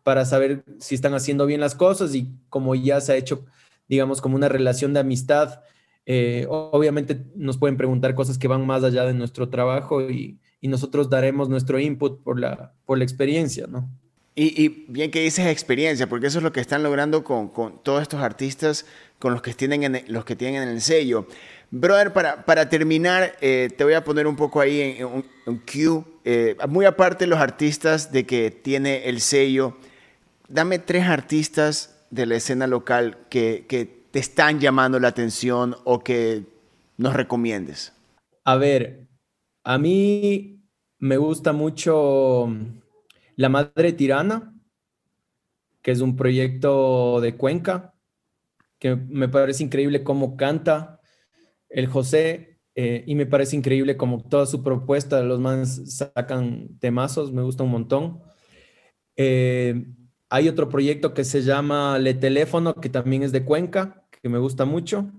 para 0.08 0.24
saber 0.24 0.64
si 0.78 0.94
están 0.94 1.12
haciendo 1.12 1.44
bien 1.44 1.60
las 1.60 1.74
cosas 1.74 2.14
y 2.14 2.30
como 2.48 2.74
ya 2.74 2.98
se 3.02 3.12
ha 3.12 3.16
hecho, 3.16 3.44
digamos, 3.90 4.22
como 4.22 4.36
una 4.36 4.48
relación 4.48 4.94
de 4.94 5.00
amistad, 5.00 5.60
eh, 6.06 6.46
obviamente 6.48 7.26
nos 7.36 7.58
pueden 7.58 7.76
preguntar 7.76 8.14
cosas 8.14 8.38
que 8.38 8.48
van 8.48 8.66
más 8.66 8.84
allá 8.84 9.04
de 9.04 9.12
nuestro 9.12 9.50
trabajo 9.50 10.00
y, 10.10 10.38
nosotros 10.62 11.10
daremos 11.10 11.50
nuestro 11.50 11.78
input 11.78 12.22
por 12.22 12.40
la, 12.40 12.72
por 12.86 12.96
la 12.96 13.04
experiencia, 13.04 13.66
¿no? 13.66 13.86
Y, 14.34 14.86
bien 14.88 15.10
que 15.10 15.20
dices 15.20 15.46
experiencia, 15.46 16.08
porque 16.08 16.28
eso 16.28 16.38
es 16.38 16.42
lo 16.42 16.52
que 16.52 16.60
están 16.60 16.82
logrando 16.82 17.22
con, 17.22 17.52
todos 17.82 18.00
estos 18.00 18.22
artistas, 18.22 18.86
con 19.18 19.34
los 19.34 19.42
que 19.42 19.52
tienen 19.52 19.82
en, 19.82 20.04
los 20.08 20.24
que 20.24 20.36
tienen 20.36 20.62
en 20.62 20.70
el 20.70 20.80
sello. 20.80 21.26
Brother, 21.70 22.14
para, 22.14 22.46
para 22.46 22.70
terminar, 22.70 23.36
eh, 23.42 23.68
te 23.76 23.84
voy 23.84 23.92
a 23.92 24.04
poner 24.04 24.26
un 24.26 24.36
poco 24.36 24.62
ahí 24.62 24.80
en, 24.80 25.58
cue. 25.58 26.02
Eh, 26.24 26.56
muy 26.66 26.86
aparte 26.86 27.26
los 27.26 27.38
artistas 27.38 28.10
de 28.10 28.24
que 28.24 28.50
tiene 28.50 29.06
el 29.10 29.20
sello, 29.20 29.76
dame 30.48 30.78
tres 30.78 31.04
artistas 31.04 31.94
de 32.10 32.26
la 32.26 32.36
escena 32.36 32.66
local 32.66 33.18
que, 33.28 33.66
te 34.10 34.20
están 34.20 34.58
llamando 34.58 34.98
la 34.98 35.08
atención 35.08 35.76
o 35.84 36.02
que 36.02 36.46
nos 36.96 37.12
recomiendes. 37.12 37.92
A 38.42 38.56
ver, 38.56 39.06
a 39.64 39.76
mí 39.76 40.62
me 40.98 41.18
gusta 41.18 41.52
mucho 41.52 42.48
La 43.36 43.50
Madre 43.50 43.92
Tirana, 43.92 44.54
que 45.82 45.90
es 45.90 46.00
un 46.00 46.16
proyecto 46.16 47.20
de 47.20 47.36
Cuenca, 47.36 47.94
que 48.78 48.96
me 48.96 49.28
parece 49.28 49.62
increíble 49.62 50.02
cómo 50.02 50.38
canta 50.38 51.02
el 51.68 51.86
José 51.86 52.58
eh, 52.74 53.04
y 53.06 53.14
me 53.14 53.26
parece 53.26 53.56
increíble 53.56 53.98
como 53.98 54.26
toda 54.26 54.46
su 54.46 54.62
propuesta, 54.62 55.22
los 55.22 55.38
más 55.38 55.82
sacan 55.96 56.78
temazos, 56.78 57.30
me 57.30 57.42
gusta 57.42 57.62
un 57.62 57.72
montón. 57.72 58.22
Eh, 59.16 59.84
hay 60.30 60.48
otro 60.48 60.68
proyecto 60.68 61.14
que 61.14 61.24
se 61.24 61.42
llama 61.42 61.98
Le 61.98 62.14
Teléfono, 62.14 62.74
que 62.74 62.88
también 62.88 63.22
es 63.22 63.32
de 63.32 63.44
Cuenca, 63.44 64.04
que 64.10 64.28
me 64.28 64.38
gusta 64.38 64.64
mucho. 64.64 65.10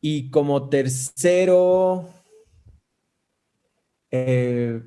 Y 0.00 0.30
como 0.30 0.68
tercero, 0.68 2.08
eh, 4.10 4.82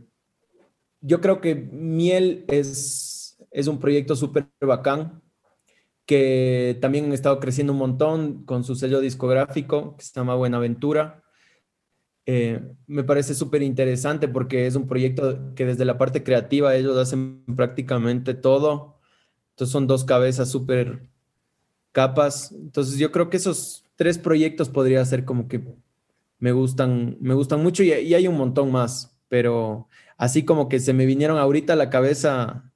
yo 1.02 1.22
creo 1.22 1.42
que 1.42 1.56
Miel 1.56 2.46
es, 2.48 3.38
es 3.52 3.68
un 3.68 3.80
proyecto 3.80 4.16
súper 4.16 4.48
bacán, 4.62 5.22
que 6.06 6.78
también 6.82 7.12
ha 7.12 7.16
estado 7.16 7.40
creciendo 7.40 7.74
un 7.74 7.80
montón 7.80 8.44
con 8.46 8.64
su 8.64 8.76
sello 8.76 9.00
discográfico, 9.00 9.96
que 9.98 10.04
se 10.04 10.14
llama 10.14 10.36
Buenaventura. 10.36 11.23
Eh, 12.26 12.62
me 12.88 13.04
parece 13.04 13.34
súper 13.36 13.64
interesante 13.64 14.28
porque 14.30 14.66
es 14.66 14.76
un 14.76 14.88
proyecto 14.88 15.54
que 15.56 15.66
desde 15.66 15.86
la 15.86 15.98
parte 15.98 16.24
creativa 16.24 16.76
ellos 16.76 16.98
hacen 16.98 17.44
prácticamente 17.56 18.34
todo. 18.34 19.00
Entonces 19.52 19.72
son 19.74 19.88
dos 19.88 20.06
cabezas 20.06 20.50
súper 20.52 21.10
capas. 21.94 22.52
Entonces 22.54 22.98
yo 23.00 23.12
creo 23.12 23.30
que 23.30 23.38
esos 23.38 23.86
tres 23.96 24.18
proyectos 24.20 24.70
podría 24.70 25.06
ser 25.06 25.26
como 25.26 25.48
que 25.48 25.64
me 26.40 26.52
gustan, 26.54 27.18
me 27.22 27.34
gustan 27.36 27.64
mucho 27.64 27.84
y, 27.84 27.92
y 27.94 28.14
hay 28.16 28.28
un 28.28 28.38
montón 28.38 28.72
más, 28.72 29.18
pero 29.30 29.88
así 30.18 30.46
como 30.46 30.70
que 30.70 30.80
se 30.80 30.94
me 30.94 31.06
vinieron 31.06 31.38
ahorita 31.38 31.74
a 31.74 31.78
la 31.78 31.90
cabeza, 31.90 32.72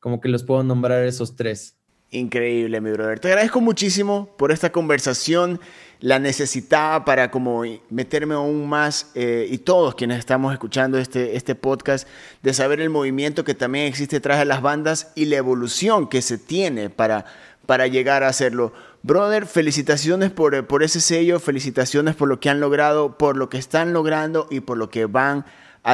como 0.00 0.20
que 0.20 0.28
los 0.30 0.44
puedo 0.44 0.62
nombrar 0.64 1.04
esos 1.04 1.36
tres. 1.36 1.79
Increíble, 2.12 2.80
mi 2.80 2.90
brother. 2.90 3.20
Te 3.20 3.28
agradezco 3.28 3.60
muchísimo 3.60 4.34
por 4.36 4.50
esta 4.50 4.72
conversación. 4.72 5.60
La 6.00 6.18
necesitaba 6.18 7.04
para 7.04 7.30
como 7.30 7.62
meterme 7.88 8.34
aún 8.34 8.68
más 8.68 9.12
eh, 9.14 9.46
y 9.48 9.58
todos 9.58 9.94
quienes 9.94 10.18
estamos 10.18 10.52
escuchando 10.52 10.98
este, 10.98 11.36
este 11.36 11.54
podcast 11.54 12.08
de 12.42 12.52
saber 12.52 12.80
el 12.80 12.90
movimiento 12.90 13.44
que 13.44 13.54
también 13.54 13.86
existe 13.86 14.16
detrás 14.16 14.40
de 14.40 14.44
las 14.44 14.60
bandas 14.60 15.12
y 15.14 15.26
la 15.26 15.36
evolución 15.36 16.08
que 16.08 16.20
se 16.20 16.36
tiene 16.36 16.90
para, 16.90 17.26
para 17.66 17.86
llegar 17.86 18.24
a 18.24 18.28
hacerlo. 18.28 18.72
Brother, 19.04 19.46
felicitaciones 19.46 20.32
por, 20.32 20.66
por 20.66 20.82
ese 20.82 21.00
sello, 21.00 21.38
felicitaciones 21.38 22.16
por 22.16 22.28
lo 22.28 22.40
que 22.40 22.50
han 22.50 22.58
logrado, 22.58 23.18
por 23.18 23.36
lo 23.36 23.48
que 23.48 23.58
están 23.58 23.92
logrando 23.92 24.48
y 24.50 24.60
por 24.60 24.78
lo 24.78 24.90
que 24.90 25.06
van 25.06 25.38
a 25.40 25.44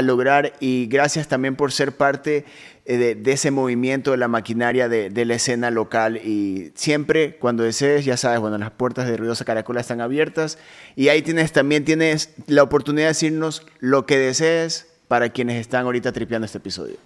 lograr 0.03 0.53
y 0.61 0.87
gracias 0.87 1.28
también 1.28 1.57
por 1.57 1.72
ser 1.72 1.93
parte 1.93 2.45
eh, 2.84 3.14
de, 3.14 3.32
ese 3.32 3.51
movimiento 3.51 4.11
de 4.11 4.16
la 4.16 4.28
maquinaria 4.28 4.89
de, 4.89 5.24
la 5.24 5.34
escena 5.34 5.70
local 5.70 6.16
y 6.18 6.72
siempre 6.74 7.37
cuando 7.37 7.62
desees, 7.62 8.05
ya 8.05 8.16
sabes, 8.16 8.41
bueno, 8.41 8.59
las 8.59 8.70
puertas 8.70 9.07
de 9.07 9.16
Ruidosa 9.16 9.45
Caracola 9.45 9.80
están 9.80 10.01
abiertas 10.01 10.59
y 10.95 11.09
ahí 11.09 11.22
tienes 11.22 11.53
también 11.53 11.84
tienes 11.84 12.34
la 12.47 12.62
oportunidad 12.62 13.07
de 13.07 13.09
decirnos 13.09 13.66
lo 13.80 14.07
que 14.07 14.18
desees 14.18 14.93
para 15.09 15.30
quienes 15.30 15.61
están 15.61 15.84
ahorita 15.84 16.12
tripeando 16.12 16.47
este 16.47 16.59
episodio. 16.59 16.97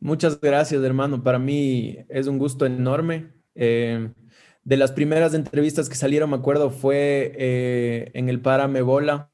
Muchas 0.00 0.40
gracias, 0.40 0.82
hermano. 0.82 1.22
Para 1.22 1.38
mí 1.38 1.98
es 2.08 2.26
un 2.26 2.38
gusto 2.38 2.66
enorme. 2.66 3.32
Eh, 3.54 4.10
de 4.64 4.76
las 4.76 4.92
primeras 4.92 5.34
entrevistas 5.34 5.88
que 5.88 5.94
salieron, 5.94 6.30
me 6.30 6.36
acuerdo, 6.36 6.70
fue 6.70 7.32
eh, 7.36 8.10
en 8.14 8.28
el 8.28 8.40
Parame 8.40 8.82
Bola, 8.82 9.31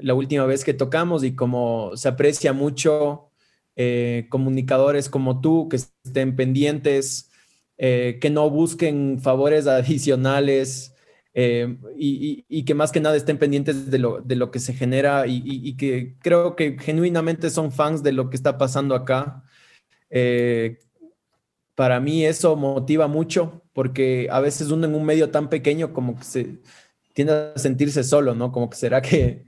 la 0.00 0.14
última 0.14 0.46
vez 0.46 0.64
que 0.64 0.74
tocamos 0.74 1.24
y 1.24 1.34
como 1.34 1.96
se 1.96 2.08
aprecia 2.08 2.52
mucho 2.52 3.30
eh, 3.76 4.26
comunicadores 4.28 5.08
como 5.08 5.40
tú 5.40 5.68
que 5.70 5.76
estén 5.76 6.36
pendientes, 6.36 7.30
eh, 7.78 8.18
que 8.20 8.30
no 8.30 8.50
busquen 8.50 9.20
favores 9.20 9.66
adicionales 9.68 10.94
eh, 11.34 11.78
y, 11.96 12.64
que 12.64 12.74
más 12.74 12.92
que 12.92 13.00
nada 13.00 13.16
estén 13.16 13.38
pendientes 13.38 13.90
de 13.90 13.98
lo, 13.98 14.20
de 14.20 14.36
lo 14.36 14.50
que 14.50 14.60
se 14.60 14.74
genera 14.74 15.24
y, 15.26 15.74
que 15.76 16.16
creo 16.20 16.54
que 16.56 16.76
genuinamente 16.78 17.48
son 17.48 17.72
fans 17.72 18.02
de 18.02 18.12
lo 18.12 18.28
que 18.28 18.36
está 18.36 18.58
pasando 18.58 18.94
acá. 18.94 19.42
para 21.74 22.00
mí 22.00 22.24
eso 22.26 22.54
motiva 22.56 23.08
mucho 23.08 23.62
porque 23.72 24.28
a 24.30 24.40
veces 24.40 24.70
uno 24.70 24.86
en 24.86 24.94
un 24.94 25.04
medio 25.04 25.30
tan 25.30 25.48
pequeño 25.48 25.92
como 25.94 26.18
que 26.18 26.24
se 26.24 26.58
tiende 27.14 27.52
a 27.54 27.58
sentirse 27.58 28.04
solo, 28.04 28.34
¿no? 28.34 28.52
Como 28.52 28.68
que 28.68 28.76
será 28.76 29.00
que 29.00 29.44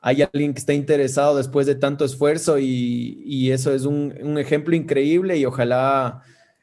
hay 0.00 0.22
alguien 0.22 0.52
que 0.54 0.60
está 0.60 0.74
interesado 0.74 1.36
después 1.36 1.66
de 1.66 1.74
tanto 1.74 2.04
esfuerzo 2.04 2.58
y, 2.58 3.50
eso 3.50 3.72
es 3.72 3.84
un, 3.84 4.38
ejemplo 4.38 4.76
increíble 4.76 5.36
y 5.36 5.44
ojalá 5.44 6.22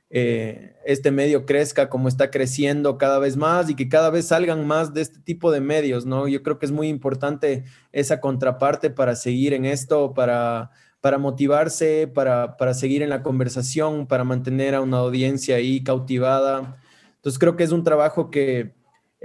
eh, 0.10 0.76
este 0.86 1.12
medio 1.12 1.46
crezca 1.46 1.90
como 1.90 2.08
está 2.08 2.32
creciendo 2.32 2.98
cada 2.98 3.20
vez 3.20 3.36
más 3.36 3.70
y 3.70 3.76
que 3.76 3.90
cada 3.90 4.10
vez 4.10 4.28
salgan 4.28 4.66
más 4.68 4.94
de 4.94 5.02
este 5.02 5.20
tipo 5.20 5.52
de 5.52 5.60
medios, 5.62 6.06
¿no? 6.06 6.28
Yo 6.28 6.44
creo 6.44 6.60
que 6.60 6.66
es 6.66 6.72
muy 6.72 6.88
importante 6.88 7.64
esa 7.92 8.22
contraparte 8.22 8.90
para 8.90 9.16
seguir 9.16 9.54
en 9.54 9.66
esto, 9.66 10.14
para, 10.14 10.72
para 11.02 11.18
motivarse, 11.18 12.08
para, 12.08 12.56
para 12.56 12.74
seguir 12.74 13.02
en 13.02 13.10
la 13.10 13.24
conversación, 13.24 14.08
para 14.08 14.24
mantener 14.24 14.76
a 14.76 14.82
una 14.82 14.98
audiencia 14.98 15.58
ahí 15.58 15.84
cautivada. 15.84 16.78
Entonces 17.16 17.40
creo 17.40 17.56
que 17.58 17.64
es 17.64 17.72
un 17.72 17.84
trabajo 17.84 18.30
que 18.30 18.75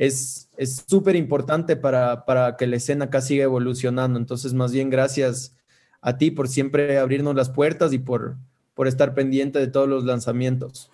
es 0.07 0.49
súper 0.87 1.15
importante 1.15 1.77
para, 1.77 2.25
para, 2.25 2.57
que 2.57 2.67
la 2.67 2.77
escena 2.77 3.07
acá 3.07 3.21
siga 3.21 3.45
evolucionando. 3.45 4.19
Entonces, 4.19 4.55
más 4.55 4.73
bien 4.73 4.89
gracias 4.89 5.55
a 6.01 6.17
ti 6.17 6.31
por 6.31 6.49
siempre 6.49 6.99
abrirnos 6.99 7.35
las 7.35 7.51
puertas 7.51 7.93
y 7.93 7.99
por, 7.99 8.37
por 8.75 8.89
estar 8.89 9.13
pendiente 9.13 9.59
de 9.59 9.67
todos 9.67 9.89
los 9.89 10.05
lanzamientos. 10.05 10.91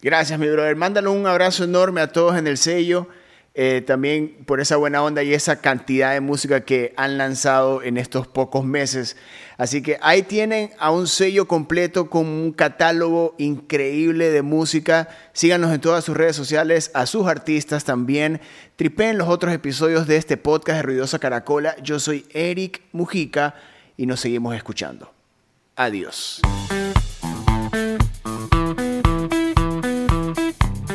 Gracias, 0.00 0.38
mi 0.38 0.48
brother. 0.48 0.74
Mándale 0.74 1.08
un 1.08 1.26
abrazo 1.26 1.64
enorme 1.64 2.00
a 2.00 2.12
todos 2.12 2.36
en 2.36 2.46
el 2.46 2.56
sello. 2.56 3.08
Eh, 3.58 3.82
también 3.86 4.36
por 4.44 4.60
esa 4.60 4.76
buena 4.76 5.02
onda 5.02 5.22
y 5.22 5.32
esa 5.32 5.62
cantidad 5.62 6.12
de 6.12 6.20
música 6.20 6.60
que 6.60 6.92
han 6.98 7.16
lanzado 7.16 7.82
en 7.82 7.96
estos 7.96 8.26
pocos 8.26 8.66
meses. 8.66 9.16
Así 9.56 9.80
que 9.80 9.96
ahí 10.02 10.22
tienen 10.22 10.72
a 10.78 10.90
un 10.90 11.06
sello 11.06 11.48
completo 11.48 12.10
con 12.10 12.26
un 12.26 12.52
catálogo 12.52 13.34
increíble 13.38 14.28
de 14.28 14.42
música. 14.42 15.08
Síganos 15.32 15.72
en 15.72 15.80
todas 15.80 16.04
sus 16.04 16.14
redes 16.14 16.36
sociales, 16.36 16.90
a 16.92 17.06
sus 17.06 17.26
artistas 17.26 17.84
también. 17.84 18.42
Tripeen 18.76 19.16
los 19.16 19.28
otros 19.28 19.54
episodios 19.54 20.06
de 20.06 20.18
este 20.18 20.36
podcast 20.36 20.76
de 20.76 20.82
Ruidosa 20.82 21.18
Caracola. 21.18 21.76
Yo 21.82 21.98
soy 21.98 22.26
Eric 22.34 22.82
Mujica 22.92 23.54
y 23.96 24.04
nos 24.04 24.20
seguimos 24.20 24.54
escuchando. 24.54 25.10
Adiós. 25.76 26.42